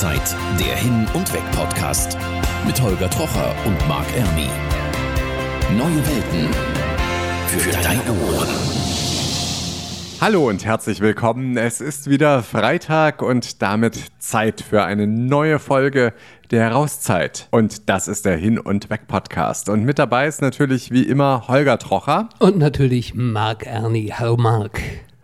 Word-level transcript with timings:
Rauszeit, 0.00 0.34
der 0.58 0.76
Hin- 0.76 1.06
und 1.12 1.30
Weg-Podcast 1.30 2.16
mit 2.66 2.80
Holger 2.80 3.10
Trocher 3.10 3.54
und 3.66 3.76
Marc 3.86 4.06
Ermi. 4.16 4.48
Neue 5.76 5.96
Welten 5.96 6.48
für 7.48 7.70
deine 7.82 8.10
Ohren. 8.10 8.48
Hallo 10.18 10.48
und 10.48 10.64
herzlich 10.64 11.00
willkommen. 11.00 11.58
Es 11.58 11.82
ist 11.82 12.08
wieder 12.08 12.42
Freitag 12.42 13.20
und 13.20 13.60
damit 13.60 14.00
Zeit 14.18 14.62
für 14.62 14.84
eine 14.84 15.06
neue 15.06 15.58
Folge 15.58 16.14
der 16.50 16.72
Rauszeit. 16.72 17.48
Und 17.50 17.90
das 17.90 18.08
ist 18.08 18.24
der 18.24 18.38
Hin- 18.38 18.58
und 18.58 18.88
Weg-Podcast. 18.88 19.68
Und 19.68 19.84
mit 19.84 19.98
dabei 19.98 20.26
ist 20.26 20.40
natürlich 20.40 20.90
wie 20.90 21.02
immer 21.02 21.46
Holger 21.46 21.78
Trocher. 21.78 22.30
Und 22.38 22.56
natürlich 22.56 23.14
Marc 23.14 23.66
Erni. 23.66 24.14
Hallo 24.16 24.38
Marc. 24.38 24.80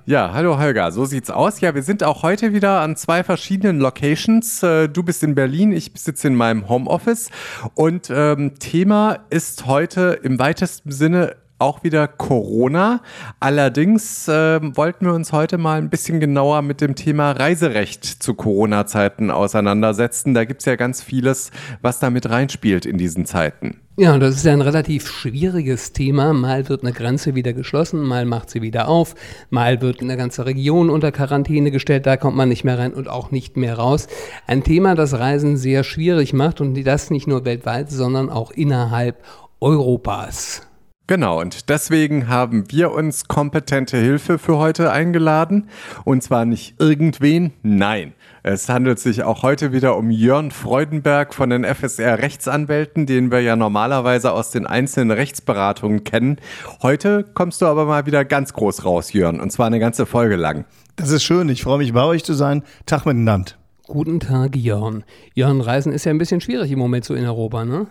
Ja, 0.09 0.31
hallo 0.33 0.57
Holger, 0.57 0.93
so 0.93 1.05
sieht's 1.05 1.31
aus. 1.31 1.61
Ja, 1.61 1.75
wir 1.75 1.83
sind 1.83 2.05
auch 2.05 2.23
heute 2.23 2.53
wieder 2.53 2.81
an 2.81 2.95
zwei 2.95 3.25
verschiedenen 3.25 3.81
Locations. 3.81 4.63
Äh, 4.63 4.89
du 4.89 5.03
bist 5.03 5.25
in 5.25 5.35
Berlin, 5.35 5.73
ich 5.73 5.91
sitze 5.97 6.29
in 6.29 6.37
meinem 6.37 6.69
Homeoffice. 6.69 7.29
Und 7.75 8.09
ähm, 8.15 8.57
Thema 8.61 9.19
ist 9.31 9.67
heute 9.67 10.21
im 10.23 10.39
weitesten 10.39 10.93
Sinne 10.93 11.35
auch 11.59 11.83
wieder 11.85 12.07
Corona. 12.09 13.01
Allerdings 13.41 14.29
äh, 14.29 14.61
wollten 14.77 15.07
wir 15.07 15.15
uns 15.15 15.33
heute 15.33 15.59
mal 15.59 15.79
ein 15.79 15.91
bisschen 15.91 16.21
genauer 16.21 16.63
mit 16.63 16.81
dem 16.81 16.95
Thema 16.95 17.33
Reiserecht 17.33 18.05
zu 18.05 18.35
Corona-Zeiten 18.35 19.31
auseinandersetzen. 19.31 20.35
Da 20.35 20.45
gibt's 20.45 20.65
ja 20.67 20.77
ganz 20.77 21.03
vieles, 21.03 21.51
was 21.81 21.99
da 21.99 22.11
mit 22.11 22.29
reinspielt 22.29 22.87
in 22.87 22.99
diesen 22.99 23.27
Zeiten. 23.27 23.81
Ja, 23.99 24.19
das 24.19 24.37
ist 24.37 24.45
ja 24.45 24.53
ein 24.53 24.61
relativ 24.61 25.09
schwieriges 25.09 25.95
Thema. 25.95 26.35
Mal 26.35 26.69
wird 26.69 26.83
eine 26.83 26.93
Grenze 26.93 27.35
wieder 27.35 27.55
geschlossen, 27.55 28.03
mal 28.03 28.27
macht 28.27 28.51
sie 28.51 28.61
wieder 28.61 28.89
auf, 28.89 29.15
mal 29.49 29.81
wird 29.81 30.03
eine 30.03 30.19
ganze 30.19 30.45
Region 30.45 30.91
unter 30.91 31.13
Quarantäne 31.13 31.71
gestellt, 31.71 32.05
da 32.05 32.19
kommt 32.19 32.37
man 32.37 32.51
nicht 32.51 32.63
mehr 32.63 32.79
rein 32.79 32.93
und 32.93 33.09
auch 33.09 33.31
nicht 33.31 33.57
mehr 33.57 33.79
raus. 33.79 34.07
Ein 34.47 34.63
Thema, 34.65 34.95
das 34.95 35.15
Reisen 35.15 35.57
sehr 35.57 35.83
schwierig 35.83 36.35
macht 36.35 36.61
und 36.61 36.75
das 36.85 37.09
nicht 37.09 37.27
nur 37.27 37.47
weltweit, 37.47 37.91
sondern 37.91 38.29
auch 38.29 38.51
innerhalb 38.51 39.25
Europas. 39.61 40.66
Genau, 41.09 41.41
und 41.41 41.69
deswegen 41.69 42.27
haben 42.27 42.65
wir 42.73 42.91
uns 42.91 43.29
kompetente 43.29 43.97
Hilfe 43.97 44.39
für 44.39 44.59
heute 44.59 44.91
eingeladen. 44.91 45.69
Und 46.05 46.25
zwar 46.25 46.45
nicht 46.45 46.81
irgendwen, 46.81 47.53
nein. 47.63 48.13
Es 48.43 48.69
handelt 48.69 48.99
sich 48.99 49.23
auch 49.23 49.45
heute 49.45 49.73
wieder 49.73 49.97
um 49.97 50.11
Jörn 50.11 50.51
Freudenberg 50.51 51.33
von 51.33 51.51
den 51.51 51.63
FSR 51.63 52.19
Rechtsanwälten, 52.19 53.07
den 53.07 53.31
wir 53.31 53.41
ja 53.41 53.55
normalerweise 53.55 54.33
aus 54.33 54.51
den 54.51 54.67
einzelnen 54.67 55.13
Rechtsberatungen 55.13 56.03
kennen. 56.03 56.39
Heute 56.83 57.25
kommst 57.35 57.63
du 57.63 57.67
aber 57.67 57.85
mal 57.85 58.07
wieder 58.07 58.25
ganz 58.25 58.53
groß 58.53 58.85
raus, 58.85 59.13
Jörn, 59.13 59.39
und 59.39 59.53
zwar 59.53 59.69
eine 59.69 59.79
ganze 59.79 60.07
Folge 60.07 60.35
lang. 60.35 60.65
Das 60.97 61.11
ist 61.11 61.23
schön, 61.23 61.49
ich 61.49 61.63
freue 61.63 61.79
mich 61.79 61.93
bei 61.93 62.03
euch 62.03 62.25
zu 62.25 62.35
sein. 62.35 62.65
Tag 62.85 63.07
miteinander. 63.07 63.53
Guten 63.87 64.19
Tag, 64.19 64.57
Jörn. 64.57 65.05
Jörn, 65.35 65.61
Reisen 65.61 65.93
ist 65.93 66.05
ja 66.05 66.11
ein 66.11 66.19
bisschen 66.19 66.41
schwierig 66.41 66.73
im 66.73 66.81
Moment 66.81 67.05
so 67.05 67.15
in 67.15 67.25
Europa, 67.25 67.65
ne? 67.65 67.87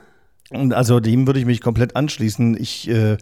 Und 0.52 0.74
also 0.74 1.00
dem 1.00 1.26
würde 1.26 1.40
ich 1.40 1.46
mich 1.46 1.60
komplett 1.60 1.96
anschließen. 1.96 2.56
Ich 2.60 2.88
äh, 2.88 3.18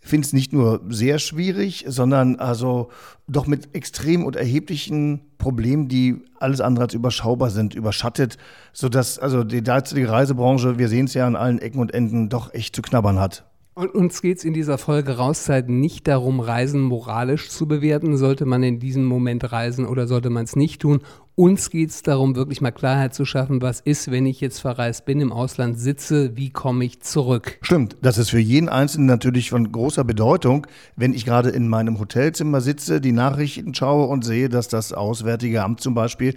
finde 0.00 0.26
es 0.26 0.32
nicht 0.34 0.52
nur 0.52 0.82
sehr 0.90 1.18
schwierig, 1.18 1.86
sondern 1.88 2.36
also 2.36 2.90
doch 3.26 3.46
mit 3.46 3.74
extrem 3.74 4.24
und 4.24 4.36
erheblichen 4.36 5.22
Problemen, 5.38 5.88
die 5.88 6.22
alles 6.38 6.60
andere 6.60 6.84
als 6.84 6.94
überschaubar 6.94 7.48
sind, 7.48 7.74
überschattet, 7.74 8.36
sodass 8.74 9.18
also 9.18 9.42
die 9.42 9.62
derzeitige 9.62 10.10
Reisebranche, 10.10 10.78
wir 10.78 10.88
sehen 10.88 11.06
es 11.06 11.14
ja 11.14 11.26
an 11.26 11.34
allen 11.34 11.60
Ecken 11.60 11.80
und 11.80 11.94
Enden, 11.94 12.28
doch 12.28 12.52
echt 12.52 12.76
zu 12.76 12.82
knabbern 12.82 13.18
hat. 13.18 13.46
Und 13.74 13.94
uns 13.94 14.22
geht 14.22 14.38
es 14.38 14.44
in 14.44 14.54
dieser 14.54 14.78
Folge 14.78 15.18
Rauszeit 15.18 15.68
nicht 15.68 16.08
darum, 16.08 16.40
Reisen 16.40 16.80
moralisch 16.80 17.50
zu 17.50 17.68
bewerten. 17.68 18.16
Sollte 18.16 18.46
man 18.46 18.62
in 18.62 18.78
diesem 18.78 19.04
Moment 19.04 19.52
reisen 19.52 19.84
oder 19.84 20.06
sollte 20.06 20.30
man 20.30 20.44
es 20.44 20.56
nicht 20.56 20.80
tun? 20.80 21.00
Uns 21.38 21.68
geht 21.68 21.90
es 21.90 22.00
darum, 22.00 22.34
wirklich 22.34 22.62
mal 22.62 22.70
Klarheit 22.70 23.14
zu 23.14 23.26
schaffen, 23.26 23.60
was 23.60 23.80
ist, 23.80 24.10
wenn 24.10 24.24
ich 24.24 24.40
jetzt 24.40 24.58
verreist 24.58 25.04
bin, 25.04 25.20
im 25.20 25.32
Ausland 25.32 25.78
sitze, 25.78 26.34
wie 26.34 26.48
komme 26.48 26.82
ich 26.86 27.02
zurück? 27.02 27.58
Stimmt, 27.60 27.98
das 28.00 28.16
ist 28.16 28.30
für 28.30 28.38
jeden 28.38 28.70
Einzelnen 28.70 29.04
natürlich 29.04 29.50
von 29.50 29.70
großer 29.70 30.02
Bedeutung, 30.02 30.66
wenn 30.96 31.12
ich 31.12 31.26
gerade 31.26 31.50
in 31.50 31.68
meinem 31.68 31.98
Hotelzimmer 31.98 32.62
sitze, 32.62 33.02
die 33.02 33.12
Nachrichten 33.12 33.74
schaue 33.74 34.06
und 34.06 34.24
sehe, 34.24 34.48
dass 34.48 34.68
das 34.68 34.94
Auswärtige 34.94 35.62
Amt 35.62 35.82
zum 35.82 35.92
Beispiel 35.92 36.36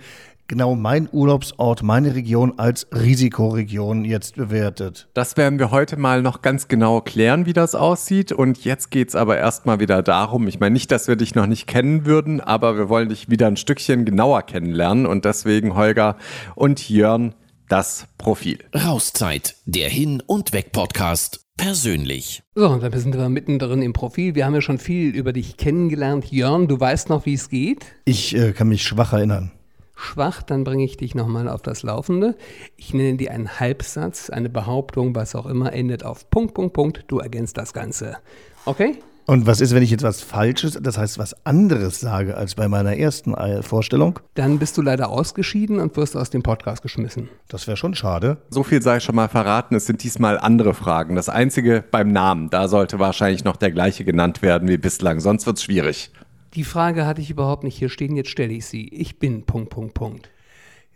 genau 0.50 0.76
mein 0.76 1.08
Urlaubsort, 1.10 1.84
meine 1.84 2.16
Region 2.16 2.56
als 2.58 2.88
Risikoregion 2.92 4.04
jetzt 4.04 4.36
bewertet. 4.36 5.08
Das 5.14 5.38
werden 5.38 5.60
wir 5.60 5.72
heute 5.72 5.96
mal 5.96 6.22
noch 6.22 6.42
ganz 6.42 6.68
genau 6.68 7.00
klären, 7.00 7.46
wie 7.46 7.54
das 7.54 7.76
aussieht. 7.76 8.34
Und 8.34 8.66
jetzt 8.66 8.92
geht 8.92 9.10
es 9.10 9.16
aber 9.16 9.38
erstmal 9.38 9.80
wieder 9.80 10.04
darum, 10.04 10.48
ich 10.48 10.60
meine 10.60 10.74
nicht, 10.74 10.92
dass 10.92 11.08
wir 11.08 11.16
dich 11.16 11.36
noch 11.36 11.48
nicht 11.48 11.68
kennen 11.68 12.06
würden, 12.06 12.42
aber 12.42 12.78
wir 12.78 12.90
wollen 12.90 13.08
dich 13.08 13.30
wieder 13.30 13.48
ein 13.48 13.56
Stückchen 13.56 14.04
genauer 14.04 14.42
kennenlernen. 14.42 15.06
Und 15.06 15.24
deswegen, 15.24 15.76
Holger 15.76 16.18
und 16.56 16.90
Jörn, 16.90 17.36
das 17.70 18.08
Profil. 18.18 18.58
Rauszeit, 18.76 19.56
der 19.66 19.90
Hin- 19.90 20.24
und 20.26 20.52
Weg-Podcast. 20.52 21.46
Persönlich. 21.58 22.42
So, 22.56 22.70
und 22.70 22.82
dann 22.82 22.98
sind 22.98 23.16
wir 23.16 23.30
mittendrin 23.30 23.82
im 23.82 23.94
Profil. 23.94 24.34
Wir 24.34 24.46
haben 24.46 24.56
ja 24.56 24.62
schon 24.62 24.80
viel 24.80 25.14
über 25.14 25.34
dich 25.34 25.58
kennengelernt. 25.58 26.32
Jörn, 26.32 26.68
du 26.68 26.80
weißt 26.80 27.10
noch, 27.10 27.26
wie 27.26 27.34
es 27.34 27.50
geht? 27.50 27.86
Ich 28.06 28.36
äh, 28.36 28.54
kann 28.54 28.70
mich 28.70 28.82
schwach 28.82 29.14
erinnern 29.14 29.52
schwach, 30.00 30.42
dann 30.42 30.64
bringe 30.64 30.84
ich 30.84 30.98
dich 30.98 31.16
nochmal 31.16 31.48
auf 31.50 31.62
das 31.62 31.84
Laufende. 31.84 32.36
Ich 32.78 32.94
nenne 32.94 33.18
dir 33.18 33.32
einen 33.32 33.60
Halbsatz, 33.60 34.30
eine 34.30 34.50
Behauptung, 34.50 35.16
was 35.16 35.36
auch 35.36 35.46
immer, 35.46 35.74
endet 35.74 36.04
auf 36.04 36.30
Punkt, 36.30 36.54
Punkt, 36.54 36.74
Punkt. 36.74 37.04
Du 37.08 37.20
ergänzt 37.20 37.58
das 37.58 37.74
Ganze. 37.74 38.18
Okay? 38.66 39.00
Und 39.26 39.46
was 39.46 39.62
ist, 39.62 39.76
wenn 39.76 39.84
ich 39.84 39.92
jetzt 39.92 40.02
was 40.02 40.22
Falsches, 40.22 40.80
das 40.82 40.98
heißt 40.98 41.20
was 41.20 41.46
anderes 41.46 42.00
sage 42.00 42.36
als 42.36 42.56
bei 42.56 42.68
meiner 42.68 42.98
ersten 42.98 43.36
Vorstellung? 43.62 44.20
Dann 44.34 44.58
bist 44.58 44.76
du 44.76 44.82
leider 44.82 45.10
ausgeschieden 45.10 45.80
und 45.80 45.96
wirst 45.98 46.18
aus 46.18 46.32
dem 46.32 46.42
Podcast 46.42 46.82
geschmissen. 46.82 47.30
Das 47.48 47.68
wäre 47.68 47.78
schon 47.78 47.94
schade. 47.94 48.38
So 48.50 48.64
viel 48.64 48.82
sei 48.82 49.00
schon 49.00 49.14
mal 49.14 49.28
verraten, 49.28 49.76
es 49.76 49.86
sind 49.86 50.02
diesmal 50.02 50.40
andere 50.40 50.74
Fragen. 50.74 51.16
Das 51.16 51.30
einzige 51.30 51.84
beim 51.92 52.12
Namen, 52.12 52.50
da 52.50 52.68
sollte 52.68 52.98
wahrscheinlich 52.98 53.44
noch 53.44 53.58
der 53.58 53.70
gleiche 53.70 54.04
genannt 54.04 54.42
werden 54.42 54.68
wie 54.68 54.78
bislang, 54.78 55.20
sonst 55.20 55.46
wird 55.46 55.58
es 55.58 55.64
schwierig. 55.64 56.12
Die 56.56 56.64
Frage 56.64 57.06
hatte 57.06 57.22
ich 57.22 57.30
überhaupt 57.30 57.64
nicht 57.64 57.78
hier 57.78 57.90
stehen, 57.90 58.16
jetzt 58.16 58.30
stelle 58.30 58.54
ich 58.54 58.66
sie. 58.66 58.88
Ich 58.88 59.20
bin 59.20 59.46
Punkt, 59.46 59.70
Punkt, 59.70 59.94
Punkt. 59.94 60.32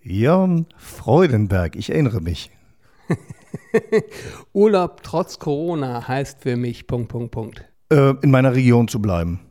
Jörn 0.02 0.66
Freudenberg, 0.78 1.76
ich 1.76 1.92
erinnere 1.92 2.22
mich. 2.22 2.50
Urlaub 4.54 5.04
trotz 5.04 5.40
Corona 5.40 6.08
heißt 6.08 6.42
für 6.42 6.56
mich 6.56 6.88
Punkt, 6.88 7.10
Punkt, 7.10 7.32
Punkt. 7.32 7.66
Äh, 7.90 8.16
in 8.22 8.32
meiner 8.32 8.56
Region 8.56 8.88
zu 8.88 9.02
bleiben. 9.02 9.42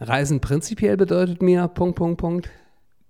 Reisen 0.00 0.40
prinzipiell 0.40 0.96
bedeutet 0.96 1.42
mir 1.42 1.68
Punkt, 1.68 1.96
Punkt, 1.96 2.20
Punkt. 2.20 2.50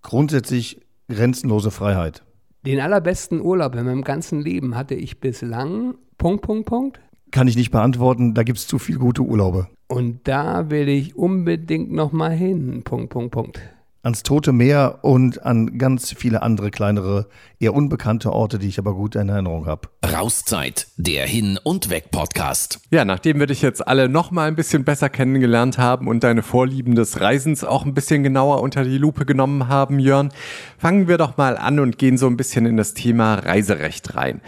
Grundsätzlich 0.03 0.81
grenzenlose 1.09 1.71
Freiheit. 1.71 2.23
Den 2.67 2.81
allerbesten 2.81 3.41
Urlaub 3.41 3.75
in 3.75 3.85
meinem 3.85 4.05
ganzen 4.05 4.41
Leben 4.41 4.77
hatte 4.77 4.95
ich 4.95 5.21
bislang 5.21 5.95
Punkt, 6.19 6.43
Punkt, 6.43 6.67
Punkt. 6.67 7.01
Kann 7.33 7.49
ich 7.49 7.57
nicht 7.57 7.71
beantworten, 7.71 8.35
da 8.35 8.43
gibt 8.43 8.59
es 8.59 8.67
zu 8.67 8.79
viele 8.79 8.99
gute 8.99 9.23
Urlaube. 9.23 9.67
Und 9.89 10.21
da 10.25 10.71
will 10.71 10.89
ich 10.89 11.17
unbedingt 11.17 11.91
nochmal 11.91 12.33
hin. 12.33 12.83
Punkt, 12.85 13.09
Punkt, 13.09 13.33
Punkt. 13.33 13.61
Ans 14.03 14.25
Tote 14.25 14.53
Meer 14.53 14.99
und 15.03 15.47
an 15.47 15.79
ganz 15.79 16.13
viele 16.13 16.43
andere 16.43 16.73
kleinere, 16.73 17.29
eher 17.61 17.73
unbekannte 17.73 18.33
Orte, 18.33 18.59
die 18.59 18.67
ich 18.67 18.81
aber 18.81 18.95
gut 18.95 19.15
in 19.15 19.29
Erinnerung 19.29 19.67
habe. 19.67 19.89
Rauszeit, 20.05 20.89
der 20.97 21.25
Hin- 21.25 21.59
und 21.63 21.89
Weg-Podcast. 21.89 22.81
Ja, 22.91 23.05
nachdem 23.05 23.39
wir 23.39 23.47
dich 23.47 23.63
jetzt 23.63 23.87
alle 23.87 24.09
nochmal 24.09 24.49
ein 24.49 24.57
bisschen 24.57 24.85
besser 24.85 25.09
kennengelernt 25.09 25.79
haben 25.79 26.09
und 26.09 26.25
deine 26.25 26.43
Vorlieben 26.43 26.97
des 26.97 27.21
Reisens 27.21 27.63
auch 27.63 27.87
ein 27.87 27.95
bisschen 27.95 28.25
genauer 28.25 28.61
unter 28.61 28.83
die 28.83 28.99
Lupe 28.99 29.25
genommen 29.25 29.69
haben, 29.69 30.01
Jörn, 30.01 30.33
fangen 30.79 31.07
wir 31.07 31.17
doch 31.17 31.37
mal 31.37 31.57
an 31.57 31.79
und 31.79 31.97
gehen 31.97 32.19
so 32.19 32.27
ein 32.27 32.37
bisschen 32.37 32.67
in 32.67 32.77
das 32.77 32.95
Thema 32.95 33.37
Reiserecht 33.37 34.17
rein 34.17 34.43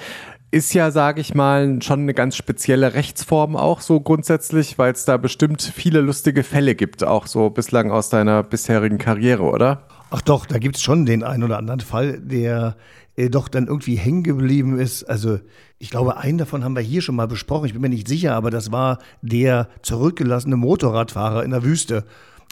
ist 0.55 0.73
ja, 0.73 0.93
sage 0.93 1.21
ich 1.21 1.35
mal, 1.35 1.83
schon 1.83 2.03
eine 2.03 2.15
ganz 2.15 2.37
spezielle 2.37 2.95
Rechtsform 2.95 3.57
auch 3.57 3.81
so 3.81 3.99
grundsätzlich, 3.99 4.79
weil 4.79 4.93
es 4.93 5.05
da 5.05 5.17
bestimmt 5.17 5.61
viele 5.63 6.01
lustige 6.01 6.45
Fälle 6.45 6.77
gibt, 6.77 7.03
auch 7.03 7.27
so 7.27 7.51
bislang 7.51 7.91
aus 7.91 8.09
deiner 8.09 8.45
bisherigen 8.45 8.99
Karriere, 8.99 9.43
oder? 9.43 9.89
Ach 10.11 10.23
doch, 10.23 10.47
da 10.47 10.59
gibt 10.59 10.77
es 10.77 10.83
schon 10.83 11.07
den 11.07 11.25
einen 11.25 11.43
oder 11.43 11.59
anderen 11.59 11.81
Fall, 11.81 12.21
der 12.21 12.77
äh, 13.17 13.31
doch 13.31 13.49
dann 13.49 13.67
irgendwie 13.67 13.97
hängen 13.97 14.23
geblieben 14.23 14.79
ist. 14.79 15.03
Also 15.03 15.41
ich 15.81 15.91
glaube, 15.91 16.19
einen 16.19 16.39
davon 16.39 16.63
haben 16.63 16.77
wir 16.77 16.83
hier 16.83 17.03
schon 17.03 17.17
mal 17.17 17.27
besprochen, 17.27 17.67
ich 17.67 17.73
bin 17.73 17.83
mir 17.83 17.89
nicht 17.89 18.07
sicher, 18.07 18.37
aber 18.37 18.53
das 18.53 18.71
war 18.71 18.99
der 19.23 19.69
zurückgelassene 19.83 20.55
Motorradfahrer 20.55 21.43
in 21.43 21.51
der 21.51 21.65
Wüste. 21.65 22.05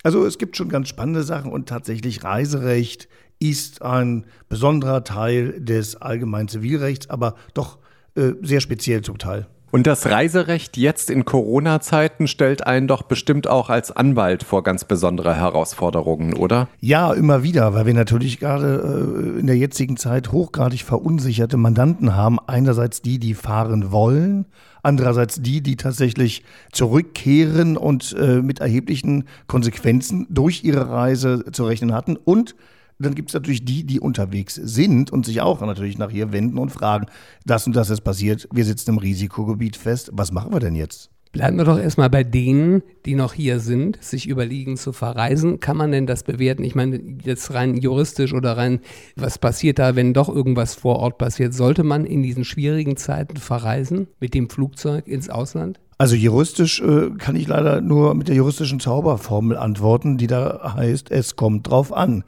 Also 0.03 0.27
es 0.27 0.39
gibt 0.39 0.57
schon 0.57 0.71
ganz 0.71 0.89
spannende 0.89 1.23
Sachen 1.23 1.53
und 1.53 1.69
tatsächlich 1.69 2.25
Reiserecht 2.25 3.09
ist 3.39 3.81
ein 3.83 4.27
besonderer 4.49 5.05
Teil 5.05 5.61
des 5.61 5.95
allgemeinen 5.95 6.49
Zivilrechts, 6.49 7.09
aber 7.09 7.37
doch 7.55 7.79
äh, 8.15 8.33
sehr 8.43 8.61
speziell 8.61 9.03
zum 9.03 9.19
Teil. 9.19 9.47
Und 9.73 9.87
das 9.87 10.05
Reiserecht 10.05 10.77
jetzt 10.77 11.09
in 11.09 11.25
Corona-Zeiten 11.25 12.27
stellt 12.27 12.67
einen 12.67 12.89
doch 12.89 13.05
bestimmt 13.05 13.49
auch 13.49 13.71
als 13.71 13.91
Anwalt 13.91 14.43
vor 14.43 14.63
ganz 14.63 14.85
besondere 14.85 15.35
Herausforderungen, 15.35 16.35
oder? 16.35 16.69
Ja, 16.81 17.11
immer 17.15 17.43
wieder, 17.43 17.73
weil 17.73 17.87
wir 17.87 17.95
natürlich 17.95 18.39
gerade 18.39 19.35
äh, 19.35 19.41
in 19.41 19.47
der 19.47 19.57
jetzigen 19.57 19.97
Zeit 19.97 20.31
hochgradig 20.31 20.83
verunsicherte 20.83 21.57
Mandanten 21.57 22.15
haben. 22.15 22.39
Einerseits 22.47 23.01
die, 23.01 23.19
die 23.19 23.33
fahren 23.33 23.91
wollen, 23.91 24.45
andererseits 24.83 25.41
die, 25.41 25.63
die 25.63 25.77
tatsächlich 25.77 26.45
zurückkehren 26.71 27.79
und 27.79 28.15
äh, 28.19 28.43
mit 28.43 28.61
erheblichen 28.61 29.25
Konsequenzen 29.47 30.27
durch 30.29 30.65
ihre 30.65 30.91
Reise 30.91 31.47
zu 31.51 31.65
rechnen 31.65 31.95
hatten 31.95 32.17
und 32.17 32.55
Dann 32.99 33.15
gibt 33.15 33.31
es 33.31 33.35
natürlich 33.35 33.65
die, 33.65 33.85
die 33.85 34.01
unterwegs 34.01 34.55
sind 34.55 35.11
und 35.11 35.27
sich 35.27 35.41
auch 35.41 35.61
natürlich 35.61 35.99
nach 35.99 36.11
hier 36.11 36.33
wenden 36.33 36.59
und 36.59 36.71
fragen, 36.71 37.07
das 37.45 37.67
und 37.67 37.75
das 37.75 37.91
ist 37.91 38.03
passiert, 38.03 38.49
wir 38.53 38.65
sitzen 38.65 38.91
im 38.91 38.99
Risikogebiet 38.99 39.77
fest, 39.77 40.11
was 40.13 40.33
machen 40.33 40.53
wir 40.53 40.61
denn 40.61 40.75
jetzt? 40.75 41.11
Bleiben 41.33 41.57
wir 41.57 41.65
doch 41.65 41.79
erstmal 41.79 42.11
bei 42.11 42.25
denen, 42.25 42.83
die 43.07 43.15
noch 43.15 43.33
hier 43.33 43.59
sind, 43.59 44.03
sich 44.05 44.29
überlegen 44.29 44.77
zu 44.77 44.93
verreisen. 44.93 45.61
Kann 45.61 45.79
man 45.79 45.91
denn 45.91 46.07
das 46.07 46.25
bewerten? 46.25 46.63
Ich 46.63 46.75
meine, 46.75 47.01
jetzt 47.25 47.55
rein 47.55 47.79
juristisch 47.79 48.35
oder 48.35 48.59
rein, 48.59 48.81
was 49.17 49.39
passiert 49.39 49.79
da, 49.79 49.97
wenn 49.97 50.13
doch 50.13 50.29
irgendwas 50.29 50.75
vor 50.75 50.97
Ort 50.97 51.17
passiert? 51.17 51.55
Sollte 51.55 51.85
man 51.85 52.05
in 52.05 52.23
diesen 52.23 52.45
schwierigen 52.45 52.99
Zeiten 52.99 53.39
verreisen 53.39 54.09
mit 54.21 54.35
dem 54.35 54.51
Flugzeug 54.51 55.09
ins 55.09 55.31
Ausland? 55.31 55.81
Also 56.03 56.17
juristisch 56.17 56.81
äh, 56.81 57.11
kann 57.17 57.37
ich 57.37 57.47
leider 57.47 57.81
nur 57.81 58.15
mit 58.17 58.27
der 58.27 58.35
juristischen 58.35 58.81
Zauberformel 58.81 59.57
antworten, 59.57 60.19
die 60.19 60.27
da 60.27 60.75
heißt, 60.75 61.13
es 61.13 61.37
kommt 61.37 61.71
drauf 61.71 61.93
an. 61.93 62.25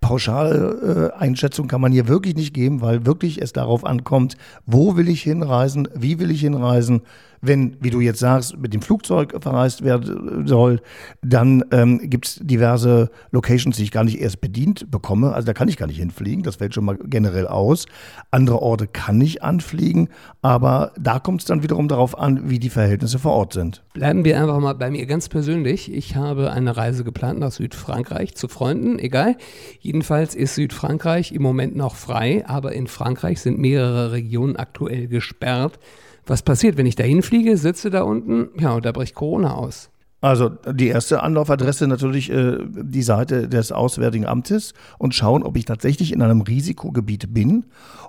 Pauschal 0.00 1.12
äh, 1.12 1.20
Einschätzung 1.20 1.68
kann 1.68 1.82
man 1.82 1.92
hier 1.92 2.08
wirklich 2.08 2.36
nicht 2.36 2.54
geben, 2.54 2.80
weil 2.80 3.04
wirklich 3.04 3.42
es 3.42 3.52
darauf 3.52 3.84
ankommt, 3.84 4.38
wo 4.64 4.96
will 4.96 5.10
ich 5.10 5.20
hinreisen, 5.20 5.88
wie 5.94 6.18
will 6.18 6.30
ich 6.30 6.40
hinreisen. 6.40 7.02
Wenn, 7.40 7.76
wie 7.80 7.90
du 7.90 8.00
jetzt 8.00 8.18
sagst, 8.18 8.56
mit 8.58 8.74
dem 8.74 8.82
Flugzeug 8.82 9.34
verreist 9.40 9.84
werden 9.84 10.46
soll, 10.46 10.80
dann 11.22 11.64
ähm, 11.70 12.00
gibt 12.10 12.26
es 12.26 12.40
diverse 12.42 13.10
Locations, 13.30 13.76
die 13.76 13.82
ich 13.82 13.90
gar 13.90 14.04
nicht 14.04 14.20
erst 14.20 14.40
bedient 14.40 14.90
bekomme. 14.90 15.32
Also 15.32 15.46
da 15.46 15.52
kann 15.52 15.68
ich 15.68 15.76
gar 15.76 15.86
nicht 15.86 15.98
hinfliegen, 15.98 16.42
das 16.42 16.56
fällt 16.56 16.74
schon 16.74 16.84
mal 16.84 16.98
generell 17.04 17.46
aus. 17.46 17.86
Andere 18.30 18.60
Orte 18.62 18.86
kann 18.86 19.20
ich 19.20 19.42
anfliegen, 19.42 20.08
aber 20.42 20.92
da 20.98 21.18
kommt 21.18 21.42
es 21.42 21.46
dann 21.46 21.62
wiederum 21.62 21.88
darauf 21.88 22.18
an, 22.18 22.50
wie 22.50 22.58
die 22.58 22.70
Verhältnisse 22.70 23.18
vor 23.18 23.32
Ort 23.32 23.52
sind. 23.52 23.82
Bleiben 23.94 24.24
wir 24.24 24.40
einfach 24.40 24.60
mal 24.60 24.74
bei 24.74 24.90
mir 24.90 25.06
ganz 25.06 25.28
persönlich. 25.28 25.92
Ich 25.92 26.16
habe 26.16 26.52
eine 26.52 26.76
Reise 26.76 27.04
geplant 27.04 27.38
nach 27.40 27.52
Südfrankreich 27.52 28.34
zu 28.34 28.48
Freunden, 28.48 28.98
egal. 28.98 29.36
Jedenfalls 29.80 30.34
ist 30.34 30.54
Südfrankreich 30.54 31.32
im 31.32 31.42
Moment 31.42 31.76
noch 31.76 31.96
frei, 31.96 32.44
aber 32.46 32.72
in 32.72 32.86
Frankreich 32.86 33.40
sind 33.40 33.58
mehrere 33.58 34.12
Regionen 34.12 34.56
aktuell 34.56 35.08
gesperrt. 35.08 35.78
Was 36.28 36.42
passiert, 36.42 36.76
wenn 36.76 36.84
ich 36.84 36.94
da 36.94 37.04
hinfliege, 37.04 37.56
sitze 37.56 37.88
da 37.88 38.02
unten, 38.02 38.50
ja, 38.60 38.74
und 38.74 38.84
da 38.84 38.92
bricht 38.92 39.14
Corona 39.14 39.54
aus? 39.54 39.88
Also 40.20 40.50
die 40.50 40.88
erste 40.88 41.22
Anlaufadresse 41.22 41.86
natürlich 41.86 42.30
äh, 42.30 42.58
die 42.68 43.02
Seite 43.02 43.48
des 43.48 43.72
Auswärtigen 43.72 44.26
Amtes 44.26 44.74
und 44.98 45.14
schauen, 45.14 45.42
ob 45.42 45.56
ich 45.56 45.64
tatsächlich 45.64 46.12
in 46.12 46.20
einem 46.20 46.42
Risikogebiet 46.42 47.32
bin. 47.32 47.64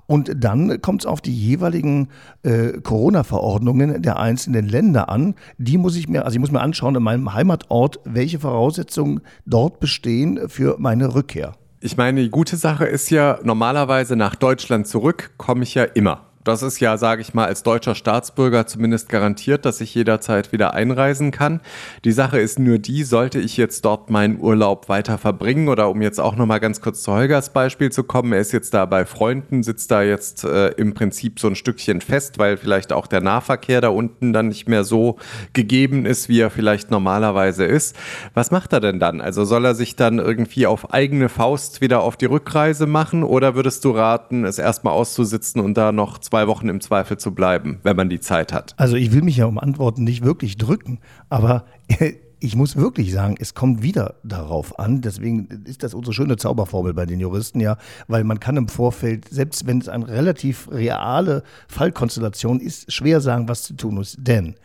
Und 0.06 0.34
dann 0.36 0.82
kommt 0.82 1.04
es 1.04 1.06
auf 1.06 1.22
die 1.22 1.34
jeweiligen 1.34 2.10
äh, 2.44 2.82
Corona-Verordnungen 2.82 4.02
der 4.02 4.20
einzelnen 4.20 4.68
Länder 4.68 5.08
an. 5.08 5.36
Die 5.58 5.78
muss 5.78 5.96
ich 5.96 6.10
mir, 6.10 6.26
also 6.26 6.36
ich 6.36 6.42
muss 6.42 6.52
mir 6.52 6.62
anschauen 6.62 6.96
in 6.96 7.04
meinem 7.04 7.34
Heimatort, 7.34 8.00
welche 8.04 8.40
Voraussetzungen 8.40 9.22
dort 9.46 9.80
bestehen 9.80 10.50
für 10.50 10.76
meine 10.78 11.16
Rückkehr. 11.16 11.54
Ich 11.80 11.96
meine, 11.96 12.22
die 12.24 12.30
gute 12.30 12.58
Sache 12.58 12.86
ist 12.86 13.12
ja, 13.12 13.40
normalerweise 13.44 14.18
nach 14.18 14.36
Deutschland 14.36 14.88
zurück 14.88 15.32
komme 15.38 15.64
ich 15.64 15.76
ja 15.76 15.84
immer. 15.84 16.29
Das 16.46 16.64
ist 16.64 16.80
ja, 16.80 16.96
sage 16.98 17.22
ich 17.22 17.34
mal, 17.34 17.46
als 17.46 17.64
deutscher 17.64 17.96
Staatsbürger 17.96 18.66
zumindest 18.66 19.10
garantiert, 19.10 19.66
dass 19.66 19.82
ich 19.82 19.94
jederzeit 19.94 20.54
wieder 20.54 20.74
einreisen 20.74 21.32
kann. 21.32 21.60
Die 22.06 22.14
Sache 22.14 22.40
ist 22.40 22.60
nur 22.60 22.78
die, 22.78 23.04
sollte 23.04 23.40
ich 23.40 23.58
jetzt 23.58 23.84
dort 23.84 24.10
meinen 24.10 24.40
Urlaub 24.40 24.88
weiter 24.88 25.18
verbringen 25.18 25.68
oder 25.68 25.90
um 25.90 26.02
jetzt 26.02 26.20
auch 26.20 26.38
nochmal 26.38 26.62
ganz 26.62 26.80
kurz 26.80 27.04
zu 27.04 27.12
Holgers 27.12 27.52
Beispiel 27.52 27.92
zu 27.92 28.04
kommen, 28.04 28.32
er 28.32 28.40
ist 28.40 28.54
jetzt 28.54 28.74
da 28.74 28.86
bei 28.86 29.06
Freunden, 29.06 29.64
sitzt 29.64 29.92
da 29.92 30.02
jetzt 30.02 30.46
äh, 30.46 30.70
im 30.70 30.94
Prinzip 30.94 31.42
so 31.42 31.50
ein 31.50 31.56
Stückchen 31.56 32.00
fest, 32.00 32.40
weil 32.40 32.56
vielleicht 32.56 32.94
auch 32.94 33.08
der 33.08 33.20
Nahverkehr 33.20 33.82
da 33.82 33.90
unten 33.90 34.32
dann 34.32 34.48
nicht 34.48 34.70
mehr 34.70 34.86
so 34.86 35.18
gegeben 35.52 36.06
ist, 36.06 36.30
wie 36.30 36.40
er 36.40 36.50
vielleicht 36.50 36.90
normalerweise 36.90 37.66
ist. 37.66 37.98
Was 38.34 38.50
macht 38.50 38.72
er 38.72 38.80
denn 38.80 39.00
dann? 39.02 39.20
Also 39.20 39.44
soll 39.44 39.66
er 39.66 39.76
sich 39.76 39.98
dann 39.98 40.20
irgendwie 40.20 40.68
auf 40.68 40.94
eigene 40.94 41.28
Faust 41.28 41.82
wieder 41.82 42.02
auf 42.02 42.16
die 42.16 42.28
Rückreise 42.28 42.88
machen 42.88 43.24
oder 43.24 43.56
würdest 43.56 43.84
du 43.84 43.92
raten, 43.92 44.46
es 44.46 44.58
erstmal 44.58 44.94
auszusitzen 44.94 45.60
und 45.60 45.74
da 45.74 45.92
noch 45.92 46.18
zwei 46.30 46.39
Wochen 46.48 46.70
im 46.70 46.82
Zweifel 46.82 47.18
zu 47.18 47.34
bleiben, 47.34 47.80
wenn 47.84 47.96
man 47.96 48.10
die 48.10 48.20
Zeit 48.20 48.54
hat? 48.54 48.74
Also 48.78 48.96
ich 48.96 49.12
will 49.12 49.22
mich 49.22 49.38
ja 49.38 49.46
um 49.46 49.60
Antworten 49.60 50.04
nicht 50.04 50.24
wirklich 50.24 50.58
drücken, 50.58 51.00
aber 51.30 51.66
ich 52.40 52.56
muss 52.56 52.78
wirklich 52.78 53.12
sagen, 53.12 53.36
es 53.40 53.54
kommt 53.54 53.84
wieder 53.84 54.16
darauf 54.24 54.80
an. 54.80 55.02
Deswegen 55.02 55.48
ist 55.66 55.84
das 55.84 55.94
unsere 55.94 56.14
schöne 56.14 56.38
Zauberformel 56.38 56.94
bei 56.94 57.06
den 57.06 57.20
Juristen, 57.20 57.60
ja, 57.60 57.78
weil 58.08 58.24
man 58.24 58.40
kann 58.40 58.58
im 58.58 58.68
Vorfeld, 58.68 59.28
selbst 59.30 59.68
wenn 59.68 59.80
es 59.80 59.90
eine 59.90 60.08
relativ 60.08 60.70
reale 60.72 61.44
Fallkonstellation 61.68 62.60
ist, 62.60 62.92
schwer 62.92 63.20
sagen, 63.20 63.50
was 63.50 63.64
zu 63.64 63.74
tun 63.74 63.98
ist. 63.98 64.18
Denn 64.20 64.56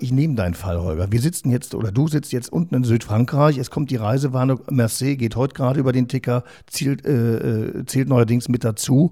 ich 0.00 0.12
nehme 0.12 0.36
deinen 0.36 0.54
Fall, 0.54 0.80
Holger. 0.80 1.10
Wir 1.10 1.20
sitzen 1.20 1.50
jetzt 1.50 1.74
oder 1.74 1.90
du 1.90 2.06
sitzt 2.06 2.32
jetzt 2.32 2.52
unten 2.52 2.76
in 2.76 2.84
Südfrankreich. 2.84 3.58
Es 3.58 3.68
kommt 3.68 3.90
die 3.90 3.96
Reisewarnung. 3.96 4.60
Marseille 4.70 5.16
geht 5.16 5.34
heute 5.34 5.54
gerade 5.54 5.80
über 5.80 5.90
den 5.90 6.06
Ticker, 6.06 6.44
zählt, 6.68 7.04
äh, 7.04 7.36
äh, 7.36 7.84
zählt 7.84 8.08
neuerdings 8.08 8.48
mit 8.48 8.62
dazu. 8.62 9.10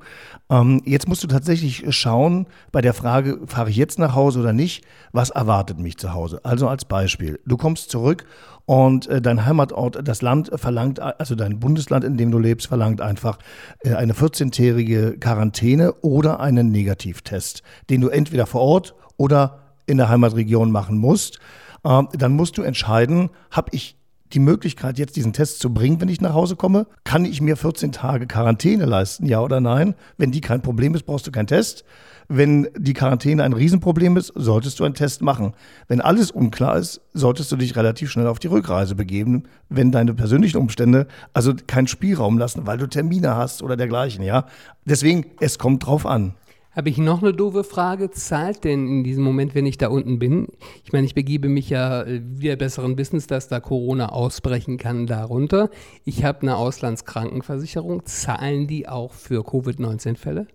Ähm, 0.48 0.80
jetzt 0.84 1.08
musst 1.08 1.24
du 1.24 1.26
tatsächlich 1.26 1.84
schauen 1.92 2.46
bei 2.70 2.82
der 2.82 2.94
Frage, 2.94 3.40
fahre 3.46 3.70
ich 3.70 3.76
jetzt 3.76 3.98
nach 3.98 4.14
Hause 4.14 4.38
oder 4.38 4.52
nicht? 4.52 4.84
Was 5.10 5.30
erwartet 5.30 5.80
mich 5.80 5.98
zu 5.98 6.14
Hause? 6.14 6.40
Also 6.44 6.68
als 6.68 6.84
Beispiel. 6.84 7.40
Du 7.46 7.56
kommst 7.56 7.90
zurück 7.90 8.24
und 8.64 9.08
äh, 9.08 9.20
dein 9.20 9.44
Heimatort, 9.44 10.06
das 10.06 10.22
Land 10.22 10.52
verlangt, 10.54 11.00
also 11.00 11.34
dein 11.34 11.58
Bundesland, 11.58 12.04
in 12.04 12.16
dem 12.16 12.30
du 12.30 12.38
lebst, 12.38 12.68
verlangt 12.68 13.00
einfach 13.00 13.38
äh, 13.80 13.94
eine 13.94 14.12
14-tägige 14.12 15.18
Quarantäne 15.18 15.94
oder 16.02 16.38
einen 16.38 16.70
Negativtest, 16.70 17.64
den 17.90 18.02
du 18.02 18.08
entweder 18.08 18.46
vor 18.46 18.60
Ort 18.60 18.94
oder 19.16 19.65
in 19.86 19.96
der 19.96 20.08
Heimatregion 20.08 20.70
machen 20.70 20.98
musst, 20.98 21.38
äh, 21.84 22.02
dann 22.12 22.32
musst 22.32 22.58
du 22.58 22.62
entscheiden, 22.62 23.30
habe 23.50 23.70
ich 23.72 23.96
die 24.32 24.38
Möglichkeit, 24.40 24.98
jetzt 24.98 25.16
diesen 25.16 25.32
Test 25.32 25.60
zu 25.60 25.72
bringen, 25.72 26.00
wenn 26.00 26.08
ich 26.08 26.20
nach 26.20 26.34
Hause 26.34 26.56
komme? 26.56 26.86
Kann 27.04 27.24
ich 27.24 27.40
mir 27.40 27.56
14 27.56 27.92
Tage 27.92 28.26
Quarantäne 28.26 28.84
leisten, 28.84 29.26
ja 29.26 29.40
oder 29.40 29.60
nein? 29.60 29.94
Wenn 30.18 30.32
die 30.32 30.40
kein 30.40 30.62
Problem 30.62 30.94
ist, 30.94 31.04
brauchst 31.04 31.26
du 31.26 31.30
keinen 31.30 31.46
Test. 31.46 31.84
Wenn 32.28 32.68
die 32.76 32.92
Quarantäne 32.92 33.44
ein 33.44 33.52
Riesenproblem 33.52 34.16
ist, 34.16 34.32
solltest 34.34 34.80
du 34.80 34.84
einen 34.84 34.94
Test 34.94 35.22
machen. 35.22 35.54
Wenn 35.86 36.00
alles 36.00 36.32
unklar 36.32 36.76
ist, 36.76 37.00
solltest 37.14 37.52
du 37.52 37.56
dich 37.56 37.76
relativ 37.76 38.10
schnell 38.10 38.26
auf 38.26 38.40
die 38.40 38.48
Rückreise 38.48 38.96
begeben, 38.96 39.44
wenn 39.68 39.92
deine 39.92 40.12
persönlichen 40.12 40.58
Umstände 40.58 41.06
also 41.34 41.54
keinen 41.68 41.86
Spielraum 41.86 42.36
lassen, 42.36 42.66
weil 42.66 42.78
du 42.78 42.88
Termine 42.88 43.36
hast 43.36 43.62
oder 43.62 43.76
dergleichen, 43.76 44.24
ja. 44.24 44.46
Deswegen, 44.84 45.26
es 45.38 45.58
kommt 45.58 45.86
drauf 45.86 46.04
an. 46.04 46.34
Habe 46.76 46.90
ich 46.90 46.99
noch 46.99 47.23
eine 47.23 47.32
doofe 47.32 47.64
Frage? 47.64 48.11
Zahlt 48.11 48.64
denn 48.64 48.87
in 48.87 49.02
diesem 49.02 49.25
Moment, 49.25 49.55
wenn 49.55 49.64
ich 49.64 49.78
da 49.78 49.88
unten 49.88 50.19
bin? 50.19 50.49
Ich 50.84 50.93
meine, 50.93 51.06
ich 51.06 51.14
begebe 51.14 51.49
mich 51.49 51.70
ja 51.70 52.02
äh, 52.02 52.20
wieder 52.23 52.56
besseren 52.56 52.99
Wissens, 52.99 53.26
dass 53.26 53.49
da 53.49 53.61
Corona 53.61 54.11
ausbrechen 54.11 54.76
kann 54.76 55.06
darunter. 55.06 55.70
Ich 56.05 56.23
habe 56.23 56.43
eine 56.43 56.58
Auslandskrankenversicherung. 56.58 58.05
Zahlen 58.05 58.67
die 58.67 58.86
auch 58.86 59.15
für 59.15 59.43
Covid-19-Fälle? 59.43 60.48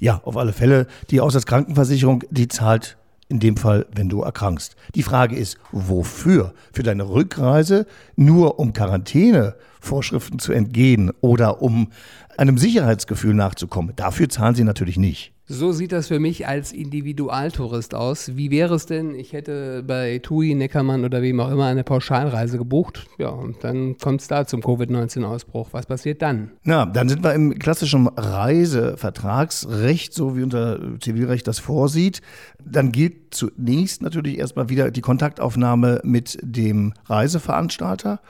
Ja, 0.00 0.20
auf 0.24 0.36
alle 0.36 0.52
Fälle. 0.52 0.88
Die 1.10 1.20
Auslandskrankenversicherung, 1.20 2.24
die 2.30 2.48
zahlt 2.48 2.98
in 3.28 3.38
dem 3.38 3.56
Fall, 3.56 3.86
wenn 3.94 4.08
du 4.08 4.22
erkrankst. 4.22 4.74
Die 4.96 5.04
Frage 5.04 5.36
ist, 5.36 5.56
wofür? 5.70 6.52
Für 6.72 6.82
deine 6.82 7.08
Rückreise? 7.08 7.86
Nur 8.16 8.58
um 8.58 8.72
Quarantänevorschriften 8.72 10.40
zu 10.40 10.52
entgehen 10.52 11.12
oder 11.20 11.62
um 11.62 11.92
einem 12.36 12.58
Sicherheitsgefühl 12.58 13.34
nachzukommen? 13.34 13.94
Dafür 13.96 14.28
zahlen 14.28 14.54
sie 14.54 14.64
natürlich 14.64 14.98
nicht. 14.98 15.32
So 15.52 15.72
sieht 15.72 15.90
das 15.90 16.06
für 16.06 16.20
mich 16.20 16.46
als 16.46 16.70
Individualtourist 16.70 17.96
aus. 17.96 18.36
Wie 18.36 18.52
wäre 18.52 18.76
es 18.76 18.86
denn, 18.86 19.16
ich 19.16 19.32
hätte 19.32 19.82
bei 19.84 20.20
TUI, 20.20 20.54
Neckermann 20.54 21.04
oder 21.04 21.22
wem 21.22 21.40
auch 21.40 21.50
immer 21.50 21.66
eine 21.66 21.82
Pauschalreise 21.82 22.56
gebucht? 22.56 23.08
Ja, 23.18 23.30
und 23.30 23.64
dann 23.64 23.98
kommt 23.98 24.20
es 24.20 24.28
da 24.28 24.46
zum 24.46 24.62
Covid-19-Ausbruch. 24.62 25.70
Was 25.72 25.86
passiert 25.86 26.22
dann? 26.22 26.52
Na, 26.62 26.86
dann 26.86 27.08
sind 27.08 27.24
wir 27.24 27.34
im 27.34 27.58
klassischen 27.58 28.06
Reisevertragsrecht, 28.06 30.14
so 30.14 30.36
wie 30.36 30.44
unser 30.44 31.00
Zivilrecht 31.00 31.48
das 31.48 31.58
vorsieht. 31.58 32.22
Dann 32.64 32.92
gilt 32.92 33.34
zunächst 33.34 34.02
natürlich 34.02 34.38
erstmal 34.38 34.68
wieder 34.68 34.92
die 34.92 35.00
Kontaktaufnahme 35.00 36.00
mit 36.04 36.38
dem 36.42 36.94
Reiseveranstalter. 37.06 38.20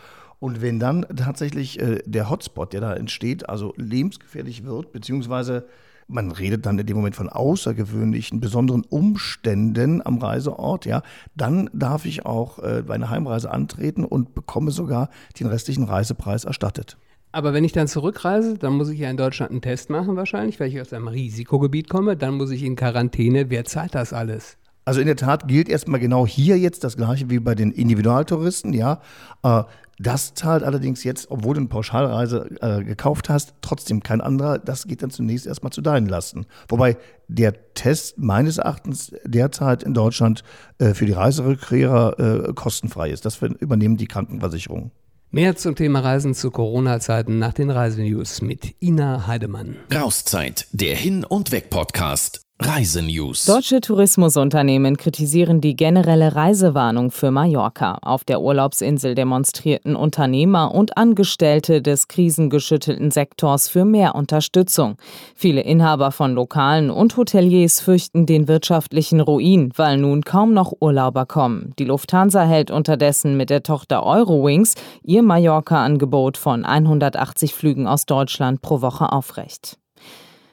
Und 0.40 0.62
wenn 0.62 0.80
dann 0.80 1.06
tatsächlich 1.16 1.78
äh, 1.78 2.02
der 2.06 2.30
Hotspot, 2.30 2.72
der 2.72 2.80
da 2.80 2.94
entsteht, 2.94 3.48
also 3.48 3.74
lebensgefährlich 3.76 4.64
wird, 4.64 4.92
beziehungsweise 4.92 5.66
man 6.08 6.32
redet 6.32 6.66
dann 6.66 6.78
in 6.78 6.86
dem 6.86 6.96
Moment 6.96 7.14
von 7.14 7.28
außergewöhnlichen, 7.28 8.40
besonderen 8.40 8.82
Umständen 8.82 10.04
am 10.04 10.18
Reiseort, 10.18 10.86
ja, 10.86 11.02
dann 11.36 11.70
darf 11.72 12.04
ich 12.04 12.26
auch 12.26 12.58
äh, 12.58 12.82
meine 12.86 13.10
Heimreise 13.10 13.50
antreten 13.50 14.04
und 14.04 14.34
bekomme 14.34 14.72
sogar 14.72 15.10
den 15.38 15.46
restlichen 15.46 15.84
Reisepreis 15.84 16.44
erstattet. 16.44 16.96
Aber 17.32 17.54
wenn 17.54 17.62
ich 17.62 17.72
dann 17.72 17.86
zurückreise, 17.86 18.58
dann 18.58 18.72
muss 18.72 18.88
ich 18.88 18.98
ja 18.98 19.08
in 19.08 19.16
Deutschland 19.16 19.52
einen 19.52 19.62
Test 19.62 19.88
machen 19.88 20.16
wahrscheinlich, 20.16 20.58
weil 20.58 20.68
ich 20.68 20.80
aus 20.80 20.92
einem 20.92 21.06
Risikogebiet 21.06 21.88
komme. 21.88 22.16
Dann 22.16 22.34
muss 22.34 22.50
ich 22.50 22.64
in 22.64 22.74
Quarantäne. 22.74 23.50
Wer 23.50 23.64
zahlt 23.64 23.94
das 23.94 24.12
alles? 24.12 24.58
Also 24.90 25.00
in 25.00 25.06
der 25.06 25.14
Tat 25.14 25.46
gilt 25.46 25.68
erstmal 25.68 26.00
genau 26.00 26.26
hier 26.26 26.58
jetzt 26.58 26.82
das 26.82 26.96
gleiche 26.96 27.30
wie 27.30 27.38
bei 27.38 27.54
den 27.54 27.70
Individualtouristen, 27.70 28.72
ja. 28.72 29.00
Äh, 29.44 29.62
das 30.00 30.34
zahlt 30.34 30.64
allerdings 30.64 31.04
jetzt, 31.04 31.30
obwohl 31.30 31.54
du 31.54 31.60
eine 31.60 31.68
Pauschalreise 31.68 32.50
äh, 32.60 32.82
gekauft 32.82 33.28
hast, 33.28 33.54
trotzdem 33.60 34.02
kein 34.02 34.20
anderer. 34.20 34.58
Das 34.58 34.88
geht 34.88 35.04
dann 35.04 35.10
zunächst 35.10 35.46
erstmal 35.46 35.70
zu 35.70 35.80
deinen 35.80 36.08
Lasten. 36.08 36.44
Wobei 36.68 36.96
der 37.28 37.72
Test 37.74 38.18
meines 38.18 38.58
Erachtens 38.58 39.12
derzeit 39.24 39.84
in 39.84 39.94
Deutschland 39.94 40.42
äh, 40.78 40.92
für 40.92 41.06
die 41.06 41.12
Reiserückkehrer 41.12 42.48
äh, 42.48 42.52
kostenfrei 42.54 43.10
ist. 43.10 43.24
Das 43.24 43.40
übernehmen 43.40 43.96
die 43.96 44.08
Krankenversicherungen. 44.08 44.90
Mehr 45.30 45.54
zum 45.54 45.76
Thema 45.76 46.00
Reisen 46.00 46.34
zu 46.34 46.50
Corona-Zeiten 46.50 47.38
nach 47.38 47.52
den 47.52 47.70
Reisenews 47.70 48.42
mit 48.42 48.74
Ina 48.82 49.28
Heidemann. 49.28 49.76
Rauszeit, 49.94 50.66
der 50.72 50.96
Hin- 50.96 51.24
und 51.24 51.52
Weg-Podcast. 51.52 52.40
Reisenews. 52.62 53.46
Deutsche 53.46 53.80
Tourismusunternehmen 53.80 54.98
kritisieren 54.98 55.62
die 55.62 55.74
generelle 55.74 56.36
Reisewarnung 56.36 57.10
für 57.10 57.30
Mallorca. 57.30 57.98
Auf 58.02 58.22
der 58.24 58.42
Urlaubsinsel 58.42 59.14
demonstrierten 59.14 59.96
Unternehmer 59.96 60.74
und 60.74 60.98
Angestellte 60.98 61.80
des 61.80 62.06
krisengeschüttelten 62.06 63.10
Sektors 63.10 63.70
für 63.70 63.86
mehr 63.86 64.14
Unterstützung. 64.14 64.96
Viele 65.34 65.62
Inhaber 65.62 66.12
von 66.12 66.34
Lokalen 66.34 66.90
und 66.90 67.16
Hoteliers 67.16 67.80
fürchten 67.80 68.26
den 68.26 68.46
wirtschaftlichen 68.46 69.20
Ruin, 69.20 69.72
weil 69.76 69.96
nun 69.96 70.22
kaum 70.22 70.52
noch 70.52 70.74
Urlauber 70.80 71.24
kommen. 71.24 71.72
Die 71.78 71.84
Lufthansa 71.84 72.42
hält 72.42 72.70
unterdessen 72.70 73.38
mit 73.38 73.48
der 73.48 73.62
Tochter 73.62 74.04
Eurowings 74.04 74.74
ihr 75.02 75.22
Mallorca-Angebot 75.22 76.36
von 76.36 76.66
180 76.66 77.54
Flügen 77.54 77.86
aus 77.86 78.04
Deutschland 78.04 78.60
pro 78.60 78.82
Woche 78.82 79.12
aufrecht. 79.12 79.78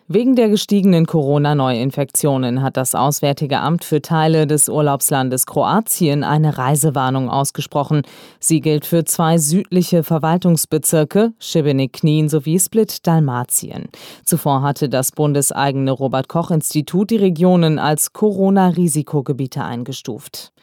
Wegen 0.09 0.37
der 0.37 0.47
gestiegenen 0.47 1.05
Corona-Neuinfektionen 1.05 2.61
hat 2.61 2.77
das 2.77 2.95
Auswärtige 2.95 3.59
Amt 3.59 3.83
für 3.83 4.01
Teile 4.01 4.47
des 4.47 4.69
Urlaubslandes 4.69 5.45
Kroatien 5.45 6.23
eine 6.23 6.57
Reisewarnung 6.57 7.29
ausgesprochen. 7.29 8.03
Sie 8.39 8.61
gilt 8.61 8.85
für 8.85 9.03
zwei 9.03 9.37
südliche 9.37 10.03
Verwaltungsbezirke, 10.03 11.33
Šibenik-Knin 11.39 12.29
sowie 12.29 12.57
Split-Dalmatien. 12.57 13.89
Zuvor 14.23 14.61
hatte 14.61 14.87
das 14.87 15.11
bundeseigene 15.11 15.91
Robert-Koch-Institut 15.91 17.09
die 17.09 17.17
Regionen 17.17 17.77
als 17.77 18.13
Corona-Risikogebiete 18.13 19.61
eingestuft. 19.61 20.53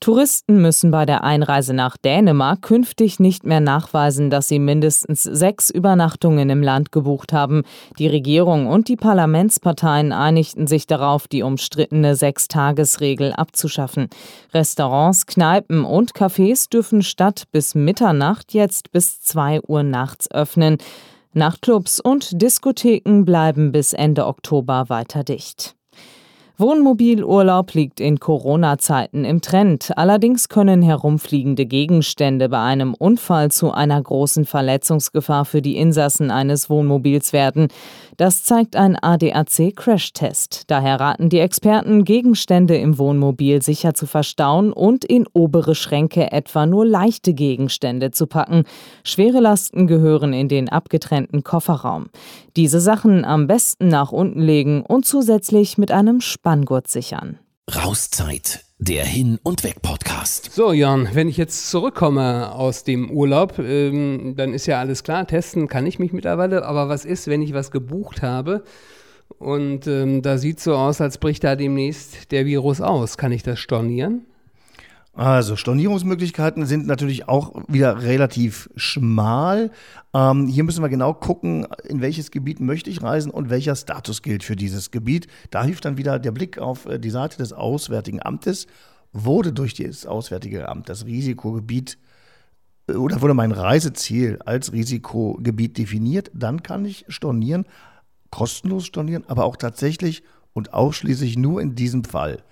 Touristen 0.00 0.60
müssen 0.62 0.90
bei 0.90 1.06
der 1.06 1.24
Einreise 1.24 1.74
nach 1.74 1.96
Dänemark 1.96 2.62
künftig 2.62 3.20
nicht 3.20 3.44
mehr 3.44 3.60
nachweisen, 3.60 4.30
dass 4.30 4.48
sie 4.48 4.58
mindestens 4.58 5.22
sechs 5.22 5.70
Übernachtungen 5.70 6.50
im 6.50 6.62
Land 6.62 6.92
gebucht 6.92 7.32
haben. 7.32 7.62
Die 7.98 8.06
Regierung 8.06 8.66
und 8.66 8.88
die 8.88 8.96
Parlamentsparteien 8.96 10.12
einigten 10.12 10.66
sich 10.66 10.86
darauf, 10.86 11.28
die 11.28 11.42
umstrittene 11.42 12.16
Sechstagesregel 12.16 13.32
abzuschaffen. 13.32 14.08
Restaurants, 14.52 15.26
Kneipen 15.26 15.84
und 15.84 16.12
Cafés 16.12 16.68
dürfen 16.68 17.02
statt 17.02 17.44
bis 17.52 17.74
Mitternacht 17.74 18.54
jetzt 18.54 18.92
bis 18.92 19.20
zwei 19.20 19.60
Uhr 19.62 19.82
nachts 19.82 20.30
öffnen. 20.30 20.78
Nachtclubs 21.32 22.00
und 22.00 22.42
Diskotheken 22.42 23.24
bleiben 23.24 23.72
bis 23.72 23.92
Ende 23.92 24.26
Oktober 24.26 24.88
weiter 24.88 25.24
dicht. 25.24 25.77
Wohnmobilurlaub 26.60 27.72
liegt 27.74 28.00
in 28.00 28.18
Corona-Zeiten 28.18 29.24
im 29.24 29.40
Trend. 29.40 29.96
Allerdings 29.96 30.48
können 30.48 30.82
herumfliegende 30.82 31.66
Gegenstände 31.66 32.48
bei 32.48 32.58
einem 32.58 32.94
Unfall 32.94 33.52
zu 33.52 33.70
einer 33.70 34.02
großen 34.02 34.44
Verletzungsgefahr 34.44 35.44
für 35.44 35.62
die 35.62 35.76
Insassen 35.76 36.32
eines 36.32 36.68
Wohnmobils 36.68 37.32
werden. 37.32 37.68
Das 38.18 38.42
zeigt 38.42 38.74
ein 38.74 38.96
ADAC-Crash-Test. 38.96 40.64
Daher 40.66 40.98
raten 40.98 41.28
die 41.28 41.38
Experten, 41.38 42.04
Gegenstände 42.04 42.76
im 42.76 42.98
Wohnmobil 42.98 43.62
sicher 43.62 43.94
zu 43.94 44.06
verstauen 44.06 44.72
und 44.72 45.04
in 45.04 45.28
obere 45.34 45.76
Schränke 45.76 46.32
etwa 46.32 46.66
nur 46.66 46.84
leichte 46.84 47.32
Gegenstände 47.32 48.10
zu 48.10 48.26
packen. 48.26 48.64
Schwere 49.04 49.38
Lasten 49.38 49.86
gehören 49.86 50.32
in 50.32 50.48
den 50.48 50.68
abgetrennten 50.68 51.44
Kofferraum. 51.44 52.06
Diese 52.56 52.80
Sachen 52.80 53.24
am 53.24 53.46
besten 53.46 53.86
nach 53.86 54.10
unten 54.10 54.40
legen 54.40 54.82
und 54.82 55.06
zusätzlich 55.06 55.78
mit 55.78 55.92
einem 55.92 56.20
Spanngurt 56.20 56.88
sichern. 56.88 57.38
Rauszeit, 57.72 58.64
der 58.78 59.04
Hin- 59.04 59.40
und 59.42 59.64
Weg-Podcast. 59.64 60.52
So, 60.52 60.72
Jan, 60.72 61.08
wenn 61.12 61.28
ich 61.28 61.36
jetzt 61.36 61.68
zurückkomme 61.68 62.52
aus 62.52 62.84
dem 62.84 63.10
Urlaub, 63.10 63.58
ähm, 63.58 64.34
dann 64.36 64.54
ist 64.54 64.66
ja 64.66 64.78
alles 64.78 65.02
klar. 65.02 65.26
Testen 65.26 65.66
kann 65.66 65.84
ich 65.84 65.98
mich 65.98 66.12
mittlerweile. 66.12 66.64
Aber 66.64 66.88
was 66.88 67.04
ist, 67.04 67.26
wenn 67.26 67.42
ich 67.42 67.54
was 67.54 67.72
gebucht 67.72 68.22
habe 68.22 68.62
und 69.38 69.88
ähm, 69.88 70.22
da 70.22 70.38
sieht 70.38 70.60
so 70.60 70.76
aus, 70.76 71.00
als 71.00 71.18
bricht 71.18 71.42
da 71.42 71.56
demnächst 71.56 72.30
der 72.30 72.46
Virus 72.46 72.80
aus? 72.80 73.18
Kann 73.18 73.32
ich 73.32 73.42
das 73.42 73.58
stornieren? 73.58 74.26
Also 75.18 75.56
Stornierungsmöglichkeiten 75.56 76.64
sind 76.64 76.86
natürlich 76.86 77.28
auch 77.28 77.64
wieder 77.66 78.04
relativ 78.04 78.70
schmal. 78.76 79.72
Ähm, 80.14 80.46
hier 80.46 80.62
müssen 80.62 80.80
wir 80.80 80.88
genau 80.88 81.12
gucken, 81.12 81.66
in 81.88 82.00
welches 82.00 82.30
Gebiet 82.30 82.60
möchte 82.60 82.88
ich 82.88 83.02
reisen 83.02 83.32
und 83.32 83.50
welcher 83.50 83.74
Status 83.74 84.22
gilt 84.22 84.44
für 84.44 84.54
dieses 84.54 84.92
Gebiet. 84.92 85.26
Da 85.50 85.64
hilft 85.64 85.86
dann 85.86 85.96
wieder 85.96 86.20
der 86.20 86.30
Blick 86.30 86.58
auf 86.58 86.86
äh, 86.86 87.00
die 87.00 87.10
Seite 87.10 87.38
des 87.38 87.52
Auswärtigen 87.52 88.22
Amtes. 88.22 88.68
Wurde 89.12 89.52
durch 89.52 89.74
das 89.74 90.06
Auswärtige 90.06 90.68
Amt 90.68 90.88
das 90.88 91.04
Risikogebiet 91.04 91.98
äh, 92.86 92.92
oder 92.92 93.20
wurde 93.20 93.34
mein 93.34 93.50
Reiseziel 93.50 94.38
als 94.46 94.72
Risikogebiet 94.72 95.78
definiert, 95.78 96.30
dann 96.32 96.62
kann 96.62 96.84
ich 96.84 97.06
stornieren, 97.08 97.64
kostenlos 98.30 98.86
stornieren, 98.86 99.24
aber 99.26 99.46
auch 99.46 99.56
tatsächlich 99.56 100.22
und 100.52 100.74
ausschließlich 100.74 101.36
nur 101.36 101.60
in 101.60 101.74
diesem 101.74 102.04
Fall. 102.04 102.44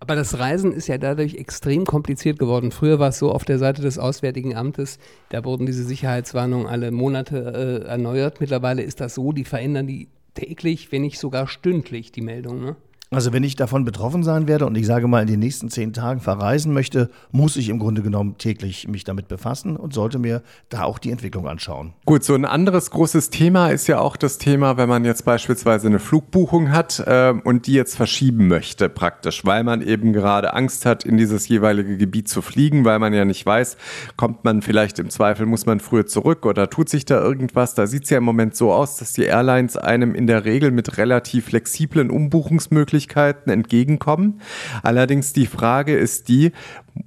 Aber 0.00 0.14
das 0.14 0.38
Reisen 0.38 0.72
ist 0.72 0.86
ja 0.86 0.96
dadurch 0.96 1.34
extrem 1.34 1.84
kompliziert 1.84 2.38
geworden. 2.38 2.70
Früher 2.70 2.98
war 2.98 3.08
es 3.08 3.18
so 3.18 3.32
auf 3.32 3.44
der 3.44 3.58
Seite 3.58 3.82
des 3.82 3.98
Auswärtigen 3.98 4.56
Amtes, 4.56 4.98
da 5.30 5.44
wurden 5.44 5.66
diese 5.66 5.82
Sicherheitswarnungen 5.82 6.66
alle 6.66 6.90
Monate 6.92 7.82
äh, 7.84 7.88
erneuert. 7.88 8.40
Mittlerweile 8.40 8.82
ist 8.82 9.00
das 9.00 9.14
so, 9.14 9.32
die 9.32 9.44
verändern 9.44 9.86
die 9.86 10.08
täglich, 10.34 10.92
wenn 10.92 11.02
nicht 11.02 11.18
sogar 11.18 11.48
stündlich, 11.48 12.12
die 12.12 12.20
Meldung. 12.20 12.60
Ne? 12.60 12.76
Also 13.10 13.32
wenn 13.32 13.42
ich 13.42 13.56
davon 13.56 13.86
betroffen 13.86 14.22
sein 14.22 14.48
werde 14.48 14.66
und 14.66 14.76
ich 14.76 14.86
sage 14.86 15.08
mal 15.08 15.22
in 15.22 15.28
den 15.28 15.40
nächsten 15.40 15.70
zehn 15.70 15.94
Tagen 15.94 16.20
verreisen 16.20 16.74
möchte, 16.74 17.08
muss 17.32 17.56
ich 17.56 17.70
im 17.70 17.78
Grunde 17.78 18.02
genommen 18.02 18.36
täglich 18.36 18.86
mich 18.86 19.02
damit 19.02 19.28
befassen 19.28 19.78
und 19.78 19.94
sollte 19.94 20.18
mir 20.18 20.42
da 20.68 20.82
auch 20.82 20.98
die 20.98 21.10
Entwicklung 21.10 21.48
anschauen. 21.48 21.94
Gut, 22.04 22.22
so 22.22 22.34
ein 22.34 22.44
anderes 22.44 22.90
großes 22.90 23.30
Thema 23.30 23.68
ist 23.70 23.86
ja 23.86 23.98
auch 23.98 24.18
das 24.18 24.36
Thema, 24.36 24.76
wenn 24.76 24.90
man 24.90 25.06
jetzt 25.06 25.24
beispielsweise 25.24 25.86
eine 25.86 26.00
Flugbuchung 26.00 26.70
hat 26.70 27.02
äh, 27.06 27.32
und 27.44 27.66
die 27.66 27.72
jetzt 27.72 27.96
verschieben 27.96 28.46
möchte 28.46 28.90
praktisch, 28.90 29.42
weil 29.46 29.64
man 29.64 29.80
eben 29.80 30.12
gerade 30.12 30.52
Angst 30.52 30.84
hat, 30.84 31.04
in 31.04 31.16
dieses 31.16 31.48
jeweilige 31.48 31.96
Gebiet 31.96 32.28
zu 32.28 32.42
fliegen, 32.42 32.84
weil 32.84 32.98
man 32.98 33.14
ja 33.14 33.24
nicht 33.24 33.46
weiß, 33.46 33.78
kommt 34.16 34.44
man 34.44 34.60
vielleicht 34.60 34.98
im 34.98 35.08
Zweifel, 35.08 35.46
muss 35.46 35.64
man 35.64 35.80
früher 35.80 36.06
zurück 36.06 36.44
oder 36.44 36.68
tut 36.68 36.90
sich 36.90 37.06
da 37.06 37.22
irgendwas. 37.22 37.74
Da 37.74 37.86
sieht 37.86 38.04
es 38.04 38.10
ja 38.10 38.18
im 38.18 38.24
Moment 38.24 38.54
so 38.54 38.70
aus, 38.70 38.98
dass 38.98 39.14
die 39.14 39.24
Airlines 39.24 39.78
einem 39.78 40.14
in 40.14 40.26
der 40.26 40.44
Regel 40.44 40.72
mit 40.72 40.98
relativ 40.98 41.46
flexiblen 41.46 42.10
Umbuchungsmöglichkeiten 42.10 42.97
Möglichkeiten 42.98 43.50
entgegenkommen. 43.50 44.40
Allerdings 44.82 45.32
die 45.32 45.46
Frage 45.46 45.96
ist 45.96 46.28
die, 46.28 46.50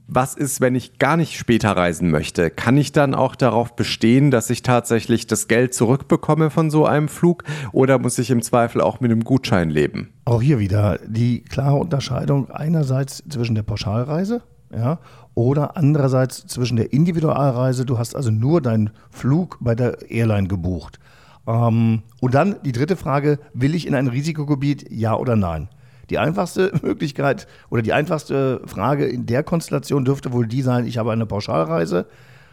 was 0.08 0.36
ist, 0.36 0.62
wenn 0.62 0.74
ich 0.74 1.00
gar 1.00 1.18
nicht 1.18 1.38
später 1.38 1.72
reisen 1.72 2.12
möchte? 2.12 2.50
Kann 2.50 2.78
ich 2.78 2.94
dann 2.94 3.14
auch 3.14 3.36
darauf 3.36 3.76
bestehen, 3.76 4.32
dass 4.32 4.50
ich 4.50 4.62
tatsächlich 4.62 5.28
das 5.28 5.50
Geld 5.50 5.74
zurückbekomme 5.74 6.50
von 6.50 6.70
so 6.72 6.86
einem 6.86 7.10
Flug 7.10 7.44
oder 7.74 8.00
muss 8.00 8.18
ich 8.20 8.32
im 8.32 8.42
Zweifel 8.42 8.80
auch 8.80 9.02
mit 9.02 9.12
einem 9.12 9.26
Gutschein 9.26 9.70
leben? 9.70 10.14
Auch 10.24 10.42
hier 10.42 10.60
wieder 10.60 10.98
die 11.06 11.42
klare 11.42 11.76
Unterscheidung 11.76 12.50
einerseits 12.50 13.22
zwischen 13.28 13.56
der 13.56 13.64
Pauschalreise 13.64 14.42
ja, 14.74 15.00
oder 15.36 15.76
andererseits 15.76 16.48
zwischen 16.48 16.78
der 16.78 16.94
Individualreise. 16.94 17.86
Du 17.86 17.98
hast 17.98 18.16
also 18.16 18.32
nur 18.32 18.62
deinen 18.62 18.92
Flug 19.10 19.58
bei 19.60 19.76
der 19.76 20.10
Airline 20.10 20.48
gebucht. 20.48 21.00
Ähm, 21.48 22.04
und 22.20 22.34
dann 22.34 22.56
die 22.64 22.72
dritte 22.72 22.96
Frage, 22.96 23.40
will 23.54 23.76
ich 23.76 23.88
in 23.88 23.96
ein 23.96 24.08
Risikogebiet, 24.08 24.92
ja 24.92 25.16
oder 25.16 25.36
nein? 25.36 25.70
Die 26.12 26.20
einfachste 26.20 26.74
Möglichkeit 26.84 27.48
oder 27.70 27.82
die 27.82 27.94
einfachste 27.94 28.62
Frage 28.66 29.06
in 29.06 29.26
der 29.26 29.44
Konstellation 29.44 30.04
dürfte 30.04 30.34
wohl 30.34 30.46
die 30.46 30.62
sein, 30.62 30.86
ich 30.86 30.98
habe 30.98 31.14
eine 31.14 31.26
Pauschalreise, 31.26 32.06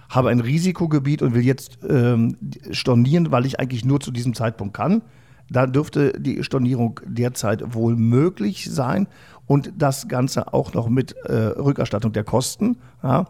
habe 0.08 0.30
ein 0.30 0.38
Risikogebiet 0.40 1.22
und 1.22 1.34
will 1.34 1.44
jetzt 1.44 1.80
ähm, 1.86 2.36
stornieren, 2.70 3.32
weil 3.32 3.44
ich 3.44 3.58
eigentlich 3.58 3.84
nur 3.84 3.98
zu 3.98 4.12
diesem 4.12 4.32
Zeitpunkt 4.32 4.74
kann. 4.74 5.02
Da 5.50 5.66
dürfte 5.66 6.12
die 6.12 6.44
Stornierung 6.44 7.00
derzeit 7.04 7.74
wohl 7.74 7.96
möglich 7.96 8.70
sein 8.70 9.08
und 9.46 9.72
das 9.76 10.06
Ganze 10.06 10.52
auch 10.54 10.72
noch 10.74 10.88
mit 10.88 11.16
äh, 11.24 11.32
Rückerstattung 11.32 12.12
der 12.12 12.22
Kosten. 12.22 12.76
Ja. 13.02 13.26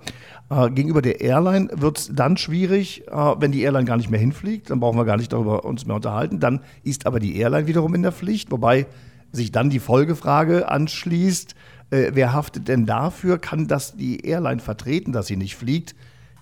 Äh, 0.50 0.70
gegenüber 0.70 1.00
der 1.00 1.20
Airline 1.22 1.68
wird 1.72 1.98
es 1.98 2.10
dann 2.12 2.36
schwierig, 2.36 3.08
äh, 3.08 3.12
wenn 3.38 3.52
die 3.52 3.62
Airline 3.62 3.86
gar 3.86 3.96
nicht 3.96 4.10
mehr 4.10 4.20
hinfliegt, 4.20 4.68
dann 4.68 4.80
brauchen 4.80 4.98
wir 4.98 5.04
gar 5.06 5.16
nicht 5.16 5.32
darüber 5.32 5.64
uns 5.64 5.86
mehr 5.86 5.96
unterhalten. 5.96 6.38
Dann 6.38 6.60
ist 6.82 7.06
aber 7.06 7.18
die 7.18 7.38
Airline 7.38 7.66
wiederum 7.66 7.94
in 7.94 8.02
der 8.02 8.12
Pflicht, 8.12 8.50
wobei 8.50 8.86
sich 9.32 9.52
dann 9.52 9.70
die 9.70 9.78
Folgefrage 9.78 10.68
anschließt, 10.68 11.54
äh, 11.90 12.10
wer 12.14 12.32
haftet 12.32 12.68
denn 12.68 12.86
dafür? 12.86 13.38
Kann 13.38 13.66
das 13.66 13.96
die 13.96 14.26
Airline 14.26 14.60
vertreten, 14.60 15.12
dass 15.12 15.26
sie 15.26 15.36
nicht 15.36 15.56
fliegt? 15.56 15.94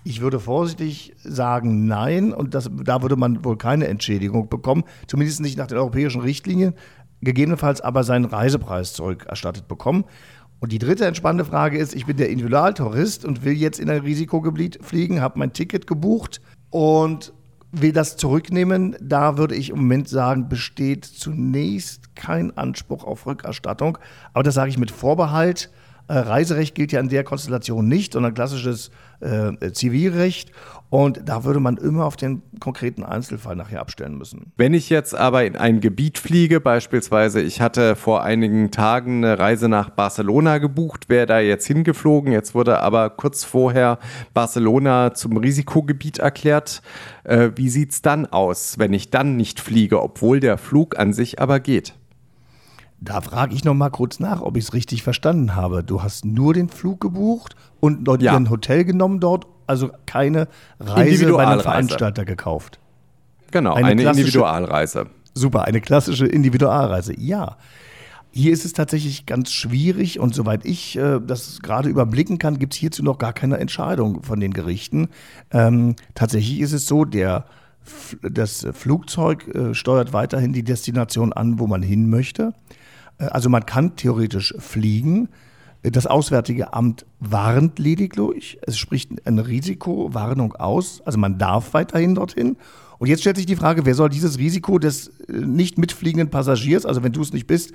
Ich 0.03 0.21
würde 0.21 0.39
vorsichtig 0.39 1.15
sagen, 1.23 1.85
nein. 1.85 2.33
Und 2.33 2.53
das, 2.53 2.69
da 2.83 3.01
würde 3.01 3.15
man 3.15 3.43
wohl 3.43 3.57
keine 3.57 3.87
Entschädigung 3.87 4.49
bekommen, 4.49 4.83
zumindest 5.07 5.41
nicht 5.41 5.57
nach 5.57 5.67
den 5.67 5.77
europäischen 5.77 6.21
Richtlinien, 6.21 6.73
gegebenenfalls 7.21 7.81
aber 7.81 8.03
seinen 8.03 8.25
Reisepreis 8.25 8.93
zurückerstattet 8.93 9.67
bekommen. 9.67 10.05
Und 10.59 10.71
die 10.71 10.79
dritte 10.79 11.05
entspannende 11.05 11.45
Frage 11.45 11.77
ist, 11.77 11.93
ich 11.93 12.05
bin 12.05 12.17
der 12.17 12.29
Individualtourist 12.29 13.25
und 13.25 13.45
will 13.45 13.53
jetzt 13.53 13.79
in 13.79 13.89
ein 13.89 14.01
Risikogebiet 14.01 14.79
fliegen, 14.81 15.21
habe 15.21 15.39
mein 15.39 15.53
Ticket 15.53 15.85
gebucht 15.87 16.41
und 16.71 17.33
will 17.71 17.91
das 17.91 18.17
zurücknehmen. 18.17 18.95
Da 19.01 19.37
würde 19.37 19.55
ich 19.55 19.69
im 19.69 19.77
Moment 19.77 20.09
sagen, 20.09 20.49
besteht 20.49 21.05
zunächst 21.05 22.15
kein 22.15 22.55
Anspruch 22.57 23.03
auf 23.03 23.25
Rückerstattung. 23.25 23.97
Aber 24.33 24.43
das 24.43 24.55
sage 24.55 24.69
ich 24.69 24.77
mit 24.77 24.91
Vorbehalt. 24.91 25.69
Äh, 26.07 26.19
Reiserecht 26.19 26.75
gilt 26.75 26.91
ja 26.91 26.99
in 26.99 27.09
der 27.09 27.23
Konstellation 27.23 27.87
nicht, 27.87 28.13
sondern 28.13 28.33
klassisches 28.33 28.91
äh, 29.19 29.71
Zivilrecht. 29.71 30.51
Und 30.89 31.21
da 31.25 31.43
würde 31.43 31.59
man 31.59 31.75
immer 31.75 32.05
auf 32.05 32.15
den 32.15 32.41
konkreten 32.61 33.03
Einzelfall 33.03 33.57
nachher 33.57 33.81
abstellen 33.81 34.17
müssen. 34.17 34.53
Wenn 34.55 34.73
ich 34.73 34.89
jetzt 34.89 35.13
aber 35.13 35.43
in 35.43 35.57
ein 35.57 35.81
Gebiet 35.81 36.17
fliege, 36.17 36.61
beispielsweise, 36.61 37.41
ich 37.41 37.59
hatte 37.59 37.97
vor 37.97 38.23
einigen 38.23 38.71
Tagen 38.71 39.25
eine 39.25 39.37
Reise 39.37 39.67
nach 39.67 39.89
Barcelona 39.89 40.59
gebucht, 40.59 41.09
wäre 41.09 41.25
da 41.25 41.39
jetzt 41.39 41.67
hingeflogen, 41.67 42.31
jetzt 42.31 42.55
wurde 42.55 42.79
aber 42.79 43.09
kurz 43.09 43.43
vorher 43.43 43.99
Barcelona 44.33 45.13
zum 45.13 45.35
Risikogebiet 45.35 46.19
erklärt. 46.19 46.81
Äh, 47.25 47.49
wie 47.55 47.69
sieht 47.69 47.91
es 47.91 48.01
dann 48.01 48.25
aus, 48.25 48.79
wenn 48.79 48.93
ich 48.93 49.09
dann 49.09 49.35
nicht 49.35 49.59
fliege, 49.59 50.01
obwohl 50.01 50.39
der 50.39 50.57
Flug 50.57 50.97
an 50.97 51.11
sich 51.11 51.41
aber 51.41 51.59
geht? 51.59 51.95
Da 52.99 53.21
frage 53.21 53.53
ich 53.53 53.63
noch 53.63 53.75
mal 53.75 53.89
kurz 53.89 54.19
nach, 54.19 54.41
ob 54.41 54.57
ich 54.57 54.65
es 54.65 54.73
richtig 54.73 55.03
verstanden 55.03 55.55
habe. 55.55 55.83
Du 55.83 56.01
hast 56.01 56.25
nur 56.25 56.53
den 56.53 56.67
Flug 56.69 56.99
gebucht 56.99 57.55
und 57.79 58.05
dort 58.05 58.23
ja. 58.23 58.35
ein 58.35 58.49
Hotel 58.49 58.85
genommen 58.85 59.19
dort, 59.19 59.45
also 59.67 59.91
keine 60.05 60.47
Reise 60.79 61.31
bei 61.31 61.45
einem 61.45 61.59
Veranstalter 61.59 62.25
gekauft. 62.25 62.79
Genau, 63.51 63.73
eine, 63.73 63.87
eine 63.87 64.03
Individualreise. 64.03 65.07
Super, 65.33 65.65
eine 65.65 65.79
klassische 65.79 66.25
Individualreise. 66.25 67.17
Ja. 67.19 67.57
Hier 68.31 68.51
ist 68.51 68.65
es 68.65 68.73
tatsächlich 68.73 69.25
ganz 69.25 69.51
schwierig 69.51 70.19
und 70.19 70.35
soweit 70.35 70.65
ich 70.65 70.97
äh, 70.97 71.19
das 71.25 71.61
gerade 71.61 71.89
überblicken 71.89 72.39
kann, 72.39 72.59
gibt 72.59 72.73
es 72.73 72.79
hierzu 72.79 73.03
noch 73.03 73.17
gar 73.17 73.33
keine 73.33 73.57
Entscheidung 73.57 74.23
von 74.23 74.39
den 74.39 74.53
Gerichten. 74.53 75.09
Ähm, 75.51 75.95
tatsächlich 76.13 76.59
ist 76.59 76.73
es 76.73 76.87
so, 76.87 77.05
der, 77.05 77.45
das 78.21 78.67
Flugzeug 78.73 79.47
äh, 79.55 79.73
steuert 79.73 80.13
weiterhin 80.13 80.53
die 80.53 80.63
Destination 80.63 81.33
an, 81.33 81.59
wo 81.59 81.67
man 81.67 81.81
hin 81.81 82.09
möchte. 82.09 82.53
Äh, 83.19 83.25
also 83.25 83.49
man 83.49 83.65
kann 83.65 83.95
theoretisch 83.95 84.53
fliegen. 84.59 85.29
Das 85.83 86.07
Auswärtige 86.07 86.73
Amt 86.73 87.05
warnt 87.19 87.79
lediglich. 87.79 88.57
Es 88.61 88.77
spricht 88.77 89.25
eine 89.25 89.47
Risikowarnung 89.47 90.53
aus. 90.55 91.01
Also 91.05 91.17
man 91.17 91.37
darf 91.37 91.73
weiterhin 91.73 92.15
dorthin. 92.15 92.57
Und 92.97 93.07
jetzt 93.07 93.21
stellt 93.21 93.37
sich 93.37 93.45
die 93.45 93.55
Frage, 93.55 93.85
wer 93.85 93.93
soll 93.93 94.09
dieses 94.09 94.37
Risiko 94.37 94.79
des 94.79 95.09
äh, 95.27 95.33
nicht 95.33 95.77
mitfliegenden 95.77 96.29
Passagiers, 96.29 96.85
also 96.85 97.03
wenn 97.03 97.13
du 97.13 97.21
es 97.21 97.33
nicht 97.33 97.47
bist, 97.47 97.73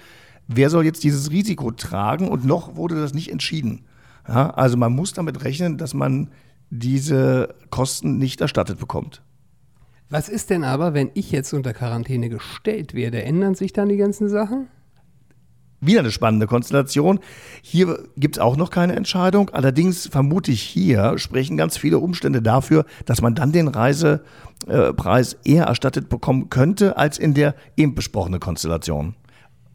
wer 0.49 0.71
soll 0.71 0.85
jetzt 0.85 1.05
dieses 1.05 1.31
Risiko 1.31 1.71
tragen? 1.71 2.29
Und 2.29 2.45
noch 2.45 2.77
wurde 2.77 2.97
das 2.97 3.15
nicht 3.15 3.31
entschieden. 3.31 3.85
Ja, 4.29 4.51
also 4.51 4.77
man 4.77 4.93
muss 4.93 5.13
damit 5.13 5.45
rechnen, 5.45 5.79
dass 5.79 5.95
man 5.95 6.31
diese 6.71 7.55
Kosten 7.71 8.19
nicht 8.19 8.41
erstattet 8.41 8.79
bekommt. 8.79 9.23
Was 10.11 10.29
ist 10.29 10.51
denn 10.51 10.65
aber, 10.65 10.95
wenn 10.95 11.11
ich 11.15 11.33
jetzt 11.33 11.53
unter 11.53 11.73
Quarantäne 11.73 12.29
gestellt 12.29 12.95
werde? 12.95 13.23
Ändern 13.23 13.55
sich 13.55 13.73
dann 13.73 13.89
die 13.89 13.97
ganzen 13.97 14.29
Sachen? 14.29 14.69
Wieder 15.83 16.01
eine 16.01 16.11
spannende 16.11 16.47
Konstellation. 16.47 17.21
Hier 17.61 17.99
gibt 18.17 18.37
es 18.37 18.41
auch 18.41 18.57
noch 18.57 18.71
keine 18.71 18.95
Entscheidung. 18.95 19.51
Allerdings 19.51 20.07
vermute 20.07 20.53
ich 20.53 20.63
hier 20.63 21.19
sprechen 21.19 21.57
ganz 21.57 21.77
viele 21.77 21.99
Umstände 21.99 22.41
dafür, 22.41 22.87
dass 23.05 23.21
man 23.21 23.35
dann 23.35 23.53
den 23.53 23.69
Reisepreis 23.69 25.37
eher 25.45 25.65
erstattet 25.65 26.09
bekommen 26.09 26.49
könnte 26.49 26.97
als 26.97 27.19
in 27.19 27.35
der 27.35 27.55
eben 27.77 27.95
besprochenen 27.95 28.41
Konstellation. 28.41 29.17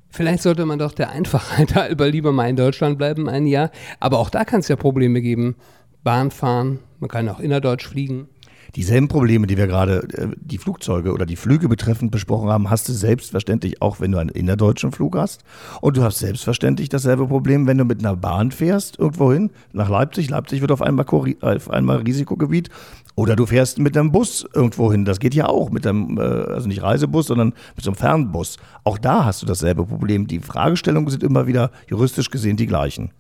Vielleicht 0.10 0.42
sollte 0.42 0.66
man 0.66 0.80
doch 0.80 0.94
der 0.94 1.12
Einfachheit 1.12 1.76
halber 1.76 2.10
lieber 2.10 2.32
mal 2.32 2.50
in 2.50 2.56
Deutschland 2.56 2.98
bleiben 2.98 3.30
ein 3.30 3.46
Jahr. 3.46 3.70
Aber 4.00 4.20
auch 4.20 4.30
da 4.30 4.46
kann 4.46 4.62
es 4.62 4.70
ja 4.70 4.76
Probleme 4.78 5.22
geben. 5.22 5.56
Bahn 6.04 6.32
fahren, 6.32 6.80
man 7.00 7.10
kann 7.10 7.28
auch 7.28 7.40
innerdeutsch 7.40 7.86
fliegen. 7.86 8.30
Dieselben 8.76 9.08
Probleme, 9.08 9.48
die 9.48 9.58
wir 9.58 9.68
gerade 9.68 10.08
äh, 10.14 10.28
die 10.40 10.58
Flugzeuge 10.58 11.14
oder 11.14 11.26
die 11.26 11.36
Flüge 11.36 11.70
betreffend 11.70 12.12
besprochen 12.12 12.50
haben, 12.50 12.70
hast 12.70 12.88
du 12.90 12.94
selbstverständlich 12.94 13.82
auch, 13.82 14.00
wenn 14.00 14.12
du 14.12 14.18
einen 14.18 14.30
innerdeutschen 14.30 14.92
Flug 14.92 15.18
hast. 15.18 15.44
Und 15.82 15.98
du 15.98 16.04
hast 16.04 16.20
selbstverständlich 16.20 16.90
dasselbe 16.90 17.28
Problem, 17.28 17.68
wenn 17.68 17.78
du 17.78 17.86
mit 17.86 18.00
einer 18.00 18.16
Bahn 18.16 18.52
fährst, 18.52 19.00
irgendwohin, 19.00 19.52
nach 19.74 19.90
Leipzig. 19.90 20.30
Leipzig 20.30 20.62
wird 20.62 20.72
auf 20.72 20.82
einmal, 20.82 21.06
auf 21.42 21.70
einmal 21.70 21.98
Risikogebiet. 21.98 22.70
Oder 23.16 23.36
du 23.36 23.46
fährst 23.46 23.80
mit 23.80 23.98
einem 23.98 24.12
Bus 24.12 24.46
irgendwohin. 24.54 25.06
Das 25.06 25.20
geht 25.20 25.34
ja 25.34 25.48
auch 25.48 25.72
mit 25.72 25.88
einem, 25.88 26.18
äh, 26.18 26.22
also 26.22 26.68
nicht 26.68 26.84
Reisebus, 26.84 27.28
sondern 27.28 27.54
mit 27.76 27.84
so 27.84 27.92
einem 27.92 27.98
Fernbus. 27.98 28.58
Auch 28.84 28.98
da 28.98 29.26
hast 29.26 29.42
du 29.42 29.46
dasselbe 29.46 29.86
Problem. 29.86 30.28
Die 30.28 30.40
Fragestellungen 30.40 31.10
sind 31.10 31.24
immer 31.24 31.48
wieder 31.48 31.72
juristisch 31.90 32.30
gesehen 32.30 32.58
die 32.58 32.68
gleichen. 32.68 33.12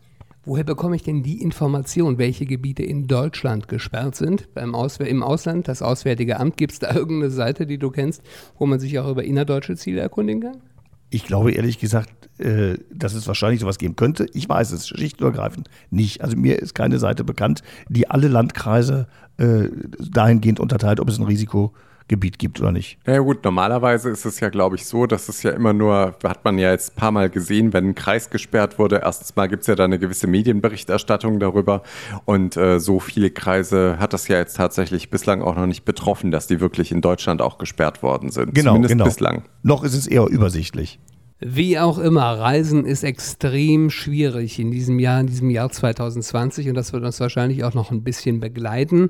Woher 0.48 0.64
bekomme 0.64 0.96
ich 0.96 1.04
denn 1.04 1.24
die 1.24 1.42
Information, 1.42 2.18
welche 2.18 2.46
Gebiete 2.46 2.82
in 2.82 3.06
Deutschland 3.06 3.68
gesperrt 3.68 4.16
sind? 4.16 4.48
Beim 4.54 4.76
Ausw 4.76 5.04
Im 5.04 5.22
Ausland, 5.22 5.68
das 5.68 5.82
Auswärtige 5.82 6.40
Amt, 6.40 6.56
gibt 6.56 6.72
es 6.72 6.80
da 6.80 6.90
irgendeine 6.96 7.32
Seite, 7.32 7.68
die 7.68 7.78
du 7.78 7.92
kennst, 7.92 8.22
wo 8.58 8.66
man 8.66 8.80
sich 8.80 8.98
auch 8.98 9.12
über 9.12 9.26
innerdeutsche 9.26 9.76
Ziele 9.76 10.00
erkundigen 10.00 10.42
kann? 10.42 10.62
Ich 11.10 11.26
glaube 11.26 11.52
ehrlich 11.52 11.80
gesagt, 11.80 12.30
äh, 12.40 12.78
dass 12.90 13.14
es 13.14 13.28
wahrscheinlich 13.28 13.60
sowas 13.60 13.78
geben 13.78 13.98
könnte. 13.98 14.26
Ich 14.34 14.48
weiß 14.48 14.72
es 14.72 14.88
schlichtübergreifend 14.88 15.70
nicht. 15.90 16.22
Also 16.22 16.38
mir 16.38 16.60
ist 16.60 16.74
keine 16.74 16.98
Seite 16.98 17.26
bekannt, 17.26 17.62
die 17.90 18.10
alle 18.10 18.30
Landkreise 18.30 19.08
äh, 19.36 19.68
dahingehend 20.00 20.62
unterteilt, 20.62 21.02
ob 21.02 21.10
es 21.10 21.20
ein 21.20 21.26
Risiko 21.26 21.74
Gebiet 22.08 22.40
gibt 22.40 22.60
oder 22.62 22.72
nicht. 22.72 22.98
Ja 23.06 23.20
gut, 23.20 23.44
normalerweise 23.44 24.10
ist 24.10 24.26
es 24.26 24.40
ja, 24.40 24.50
glaube 24.50 24.76
ich, 24.78 24.86
so, 24.86 25.06
dass 25.06 25.28
es 25.28 25.44
ja 25.44 25.52
immer 25.52 25.74
nur, 25.74 26.16
hat 26.24 26.46
man 26.46 26.58
ja 26.58 26.72
jetzt 26.72 26.94
ein 26.94 26.96
paar 26.96 27.12
Mal 27.12 27.30
gesehen, 27.30 27.74
wenn 27.74 27.90
ein 27.90 27.96
Kreis 27.96 28.30
gesperrt 28.30 28.80
wurde, 28.80 29.02
erstens 29.04 29.36
mal 29.36 29.48
gibt 29.48 29.62
es 29.62 29.68
ja 29.68 29.76
da 29.76 29.86
eine 29.86 30.00
gewisse 30.00 30.28
Medienberichterstattung 30.28 31.40
darüber 31.40 31.84
und 32.26 32.56
äh, 32.56 32.80
so 32.80 33.00
viele 33.00 33.30
Kreise 33.30 33.98
hat 34.00 34.14
das 34.14 34.28
ja 34.28 34.38
jetzt 34.38 34.56
tatsächlich 34.56 35.10
bislang 35.10 35.42
auch 35.42 35.56
noch 35.56 35.68
nicht 35.68 35.84
betroffen, 35.84 36.32
dass 36.32 36.48
die 36.48 36.60
wirklich 36.60 36.92
in 36.92 37.02
Deutschland 37.02 37.42
auch 37.42 37.58
gesperrt 37.58 38.02
worden 38.04 38.32
sind. 38.32 38.56
Genau, 38.56 38.72
Zumindest 38.72 38.92
genau. 38.94 39.06
bislang. 39.06 39.44
Noch 39.64 39.84
ist 39.84 39.94
es 39.94 40.08
eher 40.08 40.26
übersichtlich. 40.28 41.00
Wie 41.40 41.78
auch 41.78 42.00
immer, 42.00 42.24
Reisen 42.24 42.84
ist 42.86 43.04
extrem 43.04 43.92
schwierig 43.92 44.58
in 44.58 44.72
diesem 44.72 44.98
Jahr, 44.98 45.20
in 45.20 45.28
diesem 45.28 45.52
Jahr 45.52 45.70
2020 45.70 46.70
und 46.70 46.74
das 46.74 46.94
wird 46.94 47.04
uns 47.04 47.20
wahrscheinlich 47.20 47.64
auch 47.64 47.76
noch 47.76 47.92
ein 47.92 48.04
bisschen 48.04 48.40
begleiten. 48.40 49.10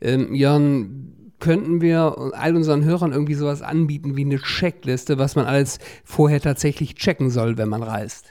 Ähm, 0.00 0.34
Jörn, 0.34 1.12
könnten 1.40 1.80
wir 1.80 2.32
all 2.32 2.54
unseren 2.54 2.84
Hörern 2.84 3.12
irgendwie 3.12 3.34
sowas 3.34 3.62
anbieten 3.62 4.16
wie 4.16 4.24
eine 4.24 4.38
Checkliste, 4.38 5.18
was 5.18 5.36
man 5.36 5.46
alles 5.46 5.78
vorher 6.04 6.40
tatsächlich 6.40 6.94
checken 6.94 7.30
soll, 7.30 7.58
wenn 7.58 7.68
man 7.68 7.82
reist? 7.82 8.26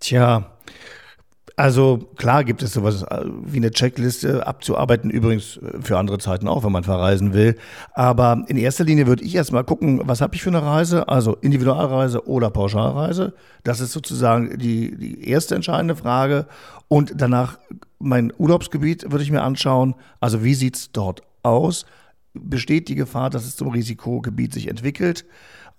Tja, 0.00 0.52
also 1.56 1.98
klar 2.16 2.44
gibt 2.44 2.62
es 2.62 2.72
sowas 2.72 3.02
äh, 3.02 3.24
wie 3.44 3.58
eine 3.58 3.70
Checkliste 3.70 4.46
abzuarbeiten, 4.46 5.10
übrigens 5.10 5.60
für 5.80 5.98
andere 5.98 6.18
Zeiten 6.18 6.48
auch, 6.48 6.64
wenn 6.64 6.72
man 6.72 6.84
verreisen 6.84 7.34
will. 7.34 7.56
Aber 7.92 8.44
in 8.48 8.56
erster 8.56 8.84
Linie 8.84 9.06
würde 9.06 9.22
ich 9.22 9.34
erstmal 9.34 9.64
gucken, 9.64 10.00
was 10.04 10.20
habe 10.20 10.34
ich 10.34 10.42
für 10.42 10.50
eine 10.50 10.62
Reise, 10.62 11.08
also 11.08 11.36
Individualreise 11.36 12.26
oder 12.26 12.50
Pauschalreise. 12.50 13.34
Das 13.64 13.80
ist 13.80 13.92
sozusagen 13.92 14.58
die, 14.58 14.96
die 14.96 15.28
erste 15.28 15.54
entscheidende 15.54 15.94
Frage. 15.94 16.46
Und 16.88 17.14
danach 17.16 17.58
mein 17.98 18.32
Urlaubsgebiet 18.36 19.10
würde 19.10 19.22
ich 19.22 19.30
mir 19.30 19.42
anschauen. 19.42 19.94
Also 20.20 20.42
wie 20.42 20.54
sieht 20.54 20.76
es 20.76 20.92
dort 20.92 21.22
aus? 21.42 21.84
Besteht 22.34 22.88
die 22.88 22.94
Gefahr, 22.94 23.30
dass 23.30 23.44
es 23.44 23.56
zum 23.56 23.68
Risikogebiet 23.68 24.52
sich 24.52 24.68
entwickelt, 24.68 25.24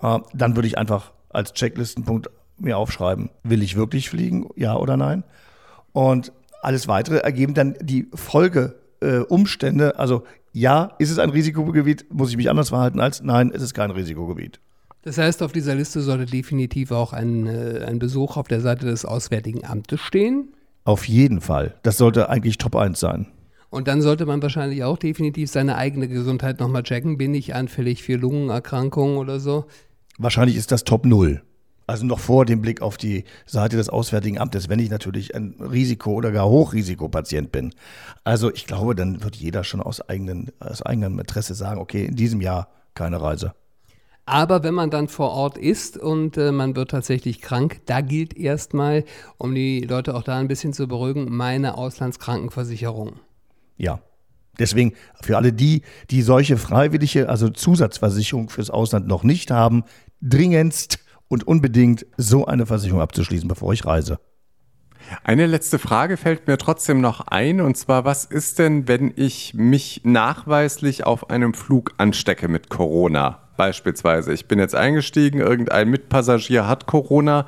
äh, 0.01 0.19
dann 0.33 0.55
würde 0.55 0.67
ich 0.67 0.77
einfach 0.77 1.13
als 1.29 1.53
Checklistenpunkt 1.53 2.29
mir 2.57 2.77
aufschreiben, 2.77 3.29
will 3.43 3.63
ich 3.63 3.75
wirklich 3.75 4.09
fliegen, 4.09 4.49
ja 4.55 4.75
oder 4.75 4.97
nein? 4.97 5.23
Und 5.91 6.31
alles 6.61 6.87
weitere 6.87 7.17
ergeben 7.17 7.53
dann 7.53 7.75
die 7.81 8.07
Folgeumstände. 8.13 9.93
Äh, 9.95 9.97
also 9.97 10.23
ja, 10.53 10.91
ist 10.99 11.09
es 11.09 11.19
ein 11.19 11.31
Risikogebiet, 11.31 12.05
muss 12.13 12.29
ich 12.29 12.37
mich 12.37 12.49
anders 12.49 12.69
verhalten 12.69 12.99
als 12.99 13.21
nein, 13.21 13.51
es 13.53 13.61
ist 13.61 13.73
kein 13.73 13.91
Risikogebiet. 13.91 14.59
Das 15.01 15.17
heißt, 15.17 15.43
auf 15.43 15.51
dieser 15.51 15.75
Liste 15.75 16.01
sollte 16.01 16.25
definitiv 16.25 16.91
auch 16.91 17.11
ein, 17.11 17.47
äh, 17.47 17.83
ein 17.85 17.99
Besuch 17.99 18.37
auf 18.37 18.47
der 18.47 18.61
Seite 18.61 18.85
des 18.85 19.03
Auswärtigen 19.03 19.65
Amtes 19.65 19.99
stehen? 19.99 20.53
Auf 20.85 21.07
jeden 21.07 21.41
Fall. 21.41 21.75
Das 21.83 21.97
sollte 21.97 22.29
eigentlich 22.29 22.57
Top 22.57 22.75
1 22.75 22.99
sein. 22.99 23.27
Und 23.73 23.87
dann 23.87 24.03
sollte 24.03 24.27
man 24.27 24.39
wahrscheinlich 24.43 24.83
auch 24.83 24.99
definitiv 24.99 25.49
seine 25.49 25.77
eigene 25.77 26.07
Gesundheit 26.07 26.59
nochmal 26.59 26.83
checken. 26.83 27.17
Bin 27.17 27.33
ich 27.33 27.55
anfällig 27.55 28.03
für 28.03 28.17
Lungenerkrankungen 28.17 29.17
oder 29.17 29.39
so? 29.39 29.65
Wahrscheinlich 30.19 30.57
ist 30.57 30.71
das 30.71 30.83
Top 30.83 31.07
Null. 31.07 31.41
Also 31.87 32.05
noch 32.05 32.19
vor 32.19 32.45
dem 32.45 32.61
Blick 32.61 32.83
auf 32.83 32.97
die 32.97 33.23
Seite 33.47 33.75
des 33.75 33.89
Auswärtigen 33.89 34.37
Amtes, 34.37 34.69
wenn 34.69 34.77
ich 34.77 34.91
natürlich 34.91 35.33
ein 35.33 35.55
Risiko- 35.59 36.13
oder 36.13 36.31
gar 36.31 36.47
Hochrisikopatient 36.47 37.51
bin. 37.51 37.73
Also 38.23 38.53
ich 38.53 38.67
glaube, 38.67 38.93
dann 38.93 39.23
wird 39.23 39.37
jeder 39.37 39.63
schon 39.63 39.81
aus, 39.81 40.07
eigenen, 40.07 40.51
aus 40.59 40.83
eigenem 40.83 41.17
Interesse 41.17 41.55
sagen, 41.55 41.81
okay, 41.81 42.05
in 42.05 42.15
diesem 42.15 42.41
Jahr 42.41 42.67
keine 42.93 43.19
Reise. 43.23 43.55
Aber 44.27 44.61
wenn 44.61 44.75
man 44.75 44.91
dann 44.91 45.07
vor 45.07 45.31
Ort 45.31 45.57
ist 45.57 45.97
und 45.97 46.37
äh, 46.37 46.51
man 46.51 46.75
wird 46.75 46.91
tatsächlich 46.91 47.41
krank, 47.41 47.81
da 47.87 48.01
gilt 48.01 48.37
erstmal, 48.37 49.03
um 49.39 49.55
die 49.55 49.79
Leute 49.79 50.13
auch 50.13 50.21
da 50.21 50.37
ein 50.37 50.47
bisschen 50.47 50.73
zu 50.73 50.87
beruhigen, 50.87 51.35
meine 51.35 51.75
Auslandskrankenversicherung. 51.75 53.13
Ja. 53.77 54.01
Deswegen 54.59 54.93
für 55.21 55.37
alle 55.37 55.51
die, 55.51 55.81
die 56.11 56.21
solche 56.21 56.57
freiwillige, 56.57 57.27
also 57.27 57.49
Zusatzversicherung 57.49 58.49
fürs 58.49 58.69
Ausland 58.69 59.07
noch 59.07 59.23
nicht 59.23 59.49
haben, 59.49 59.83
dringendst 60.21 60.99
und 61.27 61.47
unbedingt 61.47 62.05
so 62.17 62.45
eine 62.45 62.65
Versicherung 62.65 63.01
abzuschließen, 63.01 63.47
bevor 63.47 63.73
ich 63.73 63.85
reise. 63.85 64.19
Eine 65.23 65.45
letzte 65.45 65.79
Frage 65.79 66.17
fällt 66.17 66.47
mir 66.47 66.57
trotzdem 66.57 67.01
noch 67.01 67.27
ein, 67.27 67.61
und 67.61 67.77
zwar, 67.77 68.05
was 68.05 68.25
ist 68.25 68.59
denn, 68.59 68.87
wenn 68.87 69.13
ich 69.15 69.53
mich 69.53 70.01
nachweislich 70.03 71.05
auf 71.05 71.29
einem 71.29 71.53
Flug 71.53 71.93
anstecke 71.97 72.47
mit 72.47 72.69
Corona? 72.69 73.39
beispielsweise. 73.57 74.33
Ich 74.33 74.47
bin 74.47 74.59
jetzt 74.59 74.75
eingestiegen, 74.75 75.39
irgendein 75.39 75.89
Mitpassagier 75.89 76.67
hat 76.67 76.85
Corona. 76.85 77.45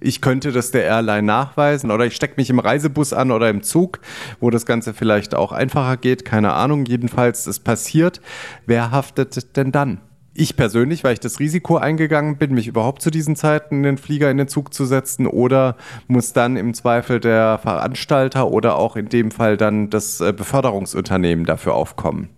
Ich 0.00 0.20
könnte 0.20 0.52
das 0.52 0.70
der 0.70 0.84
Airline 0.84 1.22
nachweisen 1.26 1.90
oder 1.90 2.06
ich 2.06 2.14
stecke 2.14 2.34
mich 2.36 2.50
im 2.50 2.58
Reisebus 2.58 3.12
an 3.12 3.30
oder 3.30 3.48
im 3.48 3.62
Zug, 3.62 4.00
wo 4.40 4.50
das 4.50 4.66
Ganze 4.66 4.94
vielleicht 4.94 5.34
auch 5.34 5.52
einfacher 5.52 5.96
geht. 5.96 6.24
Keine 6.24 6.52
Ahnung. 6.52 6.84
Jedenfalls 6.86 7.46
ist 7.46 7.60
passiert. 7.60 8.20
Wer 8.66 8.90
haftet 8.90 9.56
denn 9.56 9.72
dann? 9.72 10.00
Ich 10.38 10.56
persönlich, 10.56 11.04
weil 11.04 11.14
ich 11.14 11.20
das 11.20 11.40
Risiko 11.40 11.76
eingegangen 11.76 12.36
bin, 12.36 12.54
mich 12.54 12.66
überhaupt 12.66 13.02
zu 13.02 13.10
diesen 13.10 13.36
Zeiten 13.36 13.76
in 13.76 13.82
den 13.82 13.98
Flieger 13.98 14.30
in 14.30 14.36
den 14.36 14.48
Zug 14.48 14.72
zu 14.72 14.84
setzen 14.84 15.26
oder 15.26 15.76
muss 16.06 16.32
dann 16.32 16.56
im 16.56 16.74
Zweifel 16.74 17.20
der 17.20 17.58
Veranstalter 17.58 18.50
oder 18.50 18.76
auch 18.76 18.96
in 18.96 19.08
dem 19.08 19.30
Fall 19.30 19.56
dann 19.56 19.90
das 19.90 20.20
äh, 20.20 20.32
Beförderungsunternehmen 20.32 21.44
dafür 21.44 21.74
aufkommen? 21.74 22.28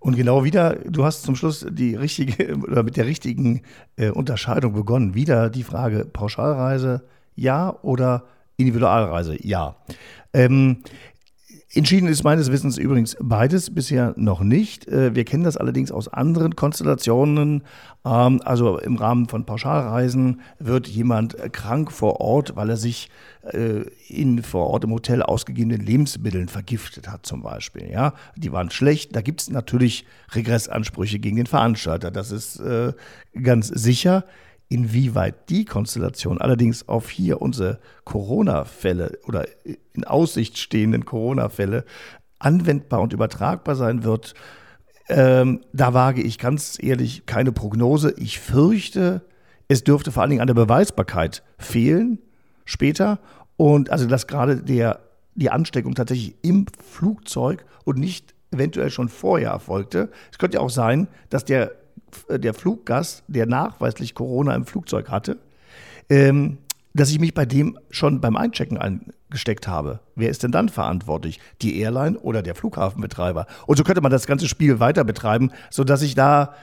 Und 0.00 0.16
genau 0.16 0.44
wieder, 0.44 0.76
du 0.86 1.04
hast 1.04 1.22
zum 1.22 1.34
Schluss 1.34 1.66
die 1.68 1.94
richtige 1.94 2.56
oder 2.68 2.82
mit 2.82 2.96
der 2.96 3.06
richtigen 3.06 3.62
äh, 3.96 4.10
Unterscheidung 4.10 4.72
begonnen. 4.72 5.14
Wieder 5.14 5.50
die 5.50 5.64
Frage 5.64 6.04
Pauschalreise 6.04 7.02
ja 7.34 7.74
oder 7.82 8.24
Individualreise 8.56 9.36
ja. 9.44 9.76
Ähm, 10.32 10.78
Entschieden 11.78 12.08
ist 12.08 12.24
meines 12.24 12.50
Wissens 12.50 12.76
übrigens 12.76 13.16
beides 13.20 13.72
bisher 13.72 14.12
noch 14.16 14.40
nicht. 14.40 14.88
Äh, 14.88 15.14
wir 15.14 15.24
kennen 15.24 15.44
das 15.44 15.56
allerdings 15.56 15.92
aus 15.92 16.08
anderen 16.08 16.56
Konstellationen. 16.56 17.62
Ähm, 18.04 18.42
also 18.44 18.80
im 18.80 18.96
Rahmen 18.96 19.28
von 19.28 19.46
Pauschalreisen 19.46 20.40
wird 20.58 20.88
jemand 20.88 21.36
krank 21.52 21.92
vor 21.92 22.20
Ort, 22.20 22.56
weil 22.56 22.70
er 22.70 22.76
sich 22.76 23.10
äh, 23.52 23.82
in 24.08 24.42
vor 24.42 24.66
Ort 24.66 24.82
im 24.82 24.90
Hotel 24.90 25.22
ausgegebenen 25.22 25.80
Lebensmitteln 25.80 26.48
vergiftet 26.48 27.08
hat 27.08 27.24
zum 27.24 27.44
Beispiel. 27.44 27.88
Ja, 27.88 28.14
die 28.34 28.50
waren 28.50 28.72
schlecht. 28.72 29.14
Da 29.14 29.20
gibt 29.20 29.42
es 29.42 29.48
natürlich 29.48 30.04
Regressansprüche 30.34 31.20
gegen 31.20 31.36
den 31.36 31.46
Veranstalter. 31.46 32.10
Das 32.10 32.32
ist 32.32 32.58
äh, 32.58 32.92
ganz 33.40 33.68
sicher. 33.68 34.24
Inwieweit 34.68 35.48
die 35.48 35.64
Konstellation 35.64 36.40
allerdings 36.40 36.88
auf 36.88 37.08
hier 37.08 37.40
unsere 37.40 37.78
Corona-Fälle 38.04 39.18
oder 39.26 39.46
in 39.94 40.04
Aussicht 40.04 40.58
stehenden 40.58 41.06
Corona-Fälle 41.06 41.84
anwendbar 42.38 43.00
und 43.00 43.12
übertragbar 43.12 43.76
sein 43.76 44.04
wird, 44.04 44.34
ähm, 45.08 45.62
da 45.72 45.94
wage 45.94 46.22
ich 46.22 46.38
ganz 46.38 46.78
ehrlich 46.80 47.24
keine 47.24 47.50
Prognose. 47.50 48.14
Ich 48.18 48.40
fürchte, 48.40 49.22
es 49.68 49.84
dürfte 49.84 50.12
vor 50.12 50.22
allen 50.22 50.30
Dingen 50.30 50.42
an 50.42 50.46
der 50.46 50.54
Beweisbarkeit 50.54 51.42
fehlen 51.58 52.18
später 52.66 53.18
und 53.56 53.90
also 53.90 54.06
dass 54.06 54.26
gerade 54.26 54.56
der, 54.56 55.00
die 55.34 55.50
Ansteckung 55.50 55.94
tatsächlich 55.94 56.36
im 56.42 56.66
Flugzeug 56.82 57.64
und 57.84 57.98
nicht 57.98 58.34
eventuell 58.50 58.90
schon 58.90 59.08
vorher 59.08 59.50
erfolgte. 59.50 60.10
Es 60.30 60.38
könnte 60.38 60.56
ja 60.56 60.60
auch 60.60 60.70
sein, 60.70 61.08
dass 61.30 61.44
der 61.44 61.72
der 62.28 62.54
Fluggast, 62.54 63.24
der 63.28 63.46
nachweislich 63.46 64.14
Corona 64.14 64.54
im 64.54 64.66
Flugzeug 64.66 65.08
hatte, 65.10 65.38
ähm, 66.08 66.58
dass 66.94 67.10
ich 67.10 67.20
mich 67.20 67.34
bei 67.34 67.46
dem 67.46 67.78
schon 67.90 68.20
beim 68.20 68.36
Einchecken 68.36 68.78
angesteckt 68.78 69.68
habe. 69.68 70.00
Wer 70.16 70.30
ist 70.30 70.42
denn 70.42 70.52
dann 70.52 70.68
verantwortlich? 70.68 71.40
Die 71.62 71.78
Airline 71.80 72.18
oder 72.18 72.42
der 72.42 72.54
Flughafenbetreiber? 72.54 73.46
Und 73.66 73.76
so 73.76 73.84
könnte 73.84 74.00
man 74.00 74.10
das 74.10 74.26
ganze 74.26 74.48
Spiel 74.48 74.80
weiter 74.80 75.04
betreiben, 75.04 75.50
sodass 75.70 76.02
ich 76.02 76.14
da 76.14 76.54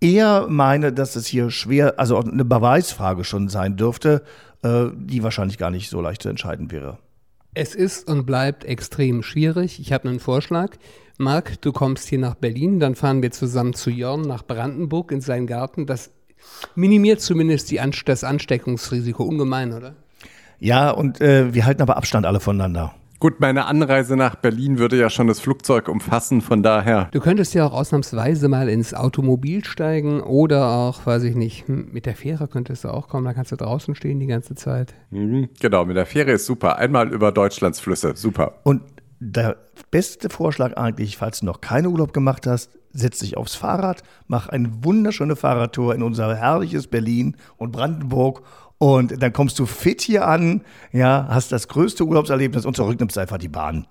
eher 0.00 0.46
meine, 0.48 0.92
dass 0.92 1.16
es 1.16 1.26
hier 1.26 1.50
schwer, 1.50 1.98
also 1.98 2.18
eine 2.18 2.44
Beweisfrage 2.44 3.24
schon 3.24 3.48
sein 3.48 3.76
dürfte, 3.76 4.22
äh, 4.62 4.86
die 4.94 5.22
wahrscheinlich 5.22 5.58
gar 5.58 5.70
nicht 5.70 5.90
so 5.90 6.00
leicht 6.00 6.22
zu 6.22 6.28
entscheiden 6.28 6.70
wäre. 6.70 6.98
Es 7.54 7.74
ist 7.74 8.08
und 8.08 8.24
bleibt 8.24 8.64
extrem 8.64 9.22
schwierig. 9.22 9.80
Ich 9.80 9.92
habe 9.92 10.08
einen 10.08 10.20
Vorschlag. 10.20 10.76
Marc, 11.20 11.60
du 11.62 11.72
kommst 11.72 12.08
hier 12.08 12.20
nach 12.20 12.36
Berlin, 12.36 12.78
dann 12.78 12.94
fahren 12.94 13.22
wir 13.22 13.32
zusammen 13.32 13.74
zu 13.74 13.90
Jörn 13.90 14.20
nach 14.20 14.46
Brandenburg 14.46 15.10
in 15.10 15.20
seinen 15.20 15.48
Garten. 15.48 15.84
Das 15.84 16.12
minimiert 16.76 17.20
zumindest 17.20 17.72
die, 17.72 17.80
das 18.04 18.22
Ansteckungsrisiko 18.22 19.24
ungemein, 19.24 19.72
oder? 19.72 19.96
Ja, 20.60 20.90
und 20.90 21.20
äh, 21.20 21.52
wir 21.52 21.66
halten 21.66 21.82
aber 21.82 21.96
Abstand 21.96 22.24
alle 22.24 22.38
voneinander. 22.38 22.94
Gut, 23.18 23.40
meine 23.40 23.64
Anreise 23.64 24.16
nach 24.16 24.36
Berlin 24.36 24.78
würde 24.78 24.96
ja 24.96 25.10
schon 25.10 25.26
das 25.26 25.40
Flugzeug 25.40 25.88
umfassen, 25.88 26.40
von 26.40 26.62
daher. 26.62 27.08
Du 27.10 27.18
könntest 27.18 27.52
ja 27.52 27.66
auch 27.66 27.72
ausnahmsweise 27.72 28.46
mal 28.46 28.68
ins 28.68 28.94
Automobil 28.94 29.64
steigen 29.64 30.20
oder 30.20 30.68
auch, 30.68 31.04
weiß 31.04 31.24
ich 31.24 31.34
nicht, 31.34 31.66
hm, 31.66 31.88
mit 31.90 32.06
der 32.06 32.14
Fähre 32.14 32.46
könntest 32.46 32.84
du 32.84 32.90
auch 32.90 33.08
kommen, 33.08 33.24
da 33.24 33.34
kannst 33.34 33.50
du 33.50 33.56
draußen 33.56 33.96
stehen 33.96 34.20
die 34.20 34.28
ganze 34.28 34.54
Zeit. 34.54 34.94
Mhm, 35.10 35.48
genau, 35.58 35.84
mit 35.84 35.96
der 35.96 36.06
Fähre 36.06 36.30
ist 36.30 36.46
super. 36.46 36.76
Einmal 36.76 37.12
über 37.12 37.32
Deutschlands 37.32 37.80
Flüsse, 37.80 38.12
super. 38.14 38.60
Und 38.62 38.82
der 39.20 39.56
beste 39.90 40.30
Vorschlag 40.30 40.76
eigentlich, 40.76 41.16
falls 41.16 41.40
du 41.40 41.46
noch 41.46 41.60
keinen 41.60 41.86
Urlaub 41.86 42.12
gemacht 42.12 42.46
hast, 42.46 42.70
setz 42.92 43.18
dich 43.18 43.36
aufs 43.36 43.54
Fahrrad, 43.54 44.02
mach 44.26 44.48
eine 44.48 44.84
wunderschöne 44.84 45.36
Fahrradtour 45.36 45.94
in 45.94 46.02
unser 46.02 46.34
herrliches 46.36 46.86
Berlin 46.86 47.36
und 47.56 47.72
Brandenburg 47.72 48.42
und 48.78 49.20
dann 49.20 49.32
kommst 49.32 49.58
du 49.58 49.66
fit 49.66 50.00
hier 50.00 50.26
an, 50.26 50.62
ja, 50.92 51.26
hast 51.28 51.52
das 51.52 51.68
größte 51.68 52.04
Urlaubserlebnis 52.04 52.64
und 52.64 52.76
zurück 52.76 52.98
nimmst 53.00 53.18
einfach 53.18 53.38
die 53.38 53.48
Bahn. 53.48 53.86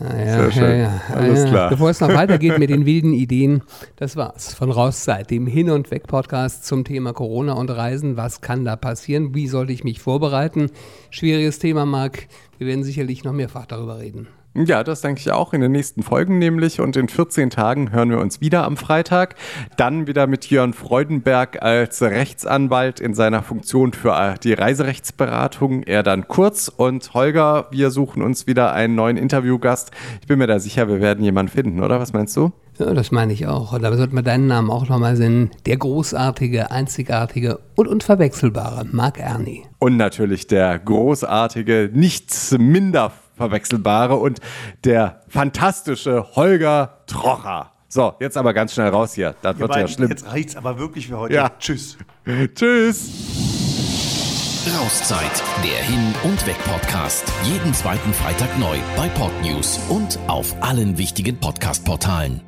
Ah, 0.00 0.16
ja, 0.16 0.32
Sehr 0.32 0.52
schön. 0.52 0.62
Ja, 0.62 0.76
ja. 0.76 1.00
Alles 1.12 1.44
ah, 1.44 1.48
klar. 1.48 1.70
Bevor 1.70 1.90
es 1.90 2.00
noch 2.00 2.08
weitergeht 2.08 2.58
mit 2.58 2.70
den 2.70 2.86
wilden 2.86 3.14
Ideen, 3.14 3.62
das 3.96 4.14
war's 4.14 4.54
von 4.54 4.70
Rauszeit, 4.70 5.28
dem 5.30 5.48
Hin- 5.48 5.70
und 5.70 5.90
Weg-Podcast 5.90 6.66
zum 6.66 6.84
Thema 6.84 7.12
Corona 7.12 7.54
und 7.54 7.70
Reisen. 7.70 8.16
Was 8.16 8.40
kann 8.40 8.64
da 8.64 8.76
passieren? 8.76 9.34
Wie 9.34 9.48
sollte 9.48 9.72
ich 9.72 9.82
mich 9.82 10.00
vorbereiten? 10.00 10.70
Schwieriges 11.10 11.58
Thema, 11.58 11.84
Marc. 11.84 12.28
Wir 12.58 12.68
werden 12.68 12.84
sicherlich 12.84 13.24
noch 13.24 13.32
mehrfach 13.32 13.66
darüber 13.66 13.98
reden. 13.98 14.28
Ja, 14.66 14.82
das 14.82 15.02
denke 15.02 15.20
ich 15.20 15.30
auch 15.30 15.52
in 15.52 15.60
den 15.60 15.70
nächsten 15.70 16.02
Folgen 16.02 16.38
nämlich. 16.38 16.80
Und 16.80 16.96
in 16.96 17.08
14 17.08 17.50
Tagen 17.50 17.92
hören 17.92 18.10
wir 18.10 18.18
uns 18.18 18.40
wieder 18.40 18.64
am 18.64 18.76
Freitag. 18.76 19.36
Dann 19.76 20.08
wieder 20.08 20.26
mit 20.26 20.50
Jörn 20.50 20.72
Freudenberg 20.72 21.62
als 21.62 22.02
Rechtsanwalt 22.02 22.98
in 22.98 23.14
seiner 23.14 23.42
Funktion 23.42 23.92
für 23.92 24.34
die 24.42 24.54
Reiserechtsberatung. 24.54 25.84
Er 25.84 26.02
dann 26.02 26.26
kurz. 26.26 26.68
Und 26.68 27.14
Holger, 27.14 27.66
wir 27.70 27.92
suchen 27.92 28.20
uns 28.20 28.48
wieder 28.48 28.72
einen 28.72 28.96
neuen 28.96 29.16
Interviewgast. 29.16 29.92
Ich 30.22 30.26
bin 30.26 30.40
mir 30.40 30.48
da 30.48 30.58
sicher, 30.58 30.88
wir 30.88 31.00
werden 31.00 31.22
jemanden 31.22 31.52
finden, 31.52 31.80
oder? 31.80 32.00
Was 32.00 32.12
meinst 32.12 32.36
du? 32.36 32.50
Ja, 32.78 32.94
das 32.94 33.12
meine 33.12 33.32
ich 33.32 33.46
auch. 33.46 33.72
Und 33.72 33.82
da 33.82 33.96
sollten 33.96 34.14
wir 34.14 34.22
deinen 34.22 34.46
Namen 34.48 34.70
auch 34.70 34.88
nochmal 34.88 35.16
sehen. 35.16 35.50
Der 35.66 35.76
großartige, 35.76 36.70
einzigartige 36.72 37.60
und 37.76 37.86
unverwechselbare 37.86 38.86
Marc 38.90 39.18
Ernie. 39.18 39.64
Und 39.78 39.96
natürlich 39.96 40.46
der 40.46 40.78
großartige, 40.78 41.90
nichts 41.92 42.56
minder 42.58 43.12
verwechselbare 43.38 44.16
und 44.16 44.40
der 44.84 45.22
fantastische 45.28 46.36
Holger 46.36 46.98
Trocher. 47.06 47.72
So, 47.88 48.12
jetzt 48.20 48.36
aber 48.36 48.52
ganz 48.52 48.74
schnell 48.74 48.88
raus 48.88 49.14
hier. 49.14 49.34
Das 49.40 49.56
Ihr 49.56 49.60
wird 49.60 49.70
beiden, 49.70 49.86
ja 49.86 49.92
schlimm. 49.92 50.10
Jetzt 50.10 50.26
reicht's 50.30 50.56
aber 50.56 50.78
wirklich 50.78 51.08
für 51.08 51.18
heute. 51.18 51.34
Ja. 51.34 51.50
Tschüss. 51.58 51.96
Tschüss. 52.54 53.10
Rauszeit, 54.78 55.42
der 55.64 55.82
Hin- 55.84 56.14
und 56.24 56.46
Weg-Podcast. 56.46 57.24
Jeden 57.44 57.72
zweiten 57.72 58.12
Freitag 58.12 58.58
neu 58.58 58.76
bei 58.96 59.08
Podnews 59.08 59.80
und 59.88 60.18
auf 60.26 60.54
allen 60.62 60.98
wichtigen 60.98 61.40
Podcast-Portalen. 61.40 62.47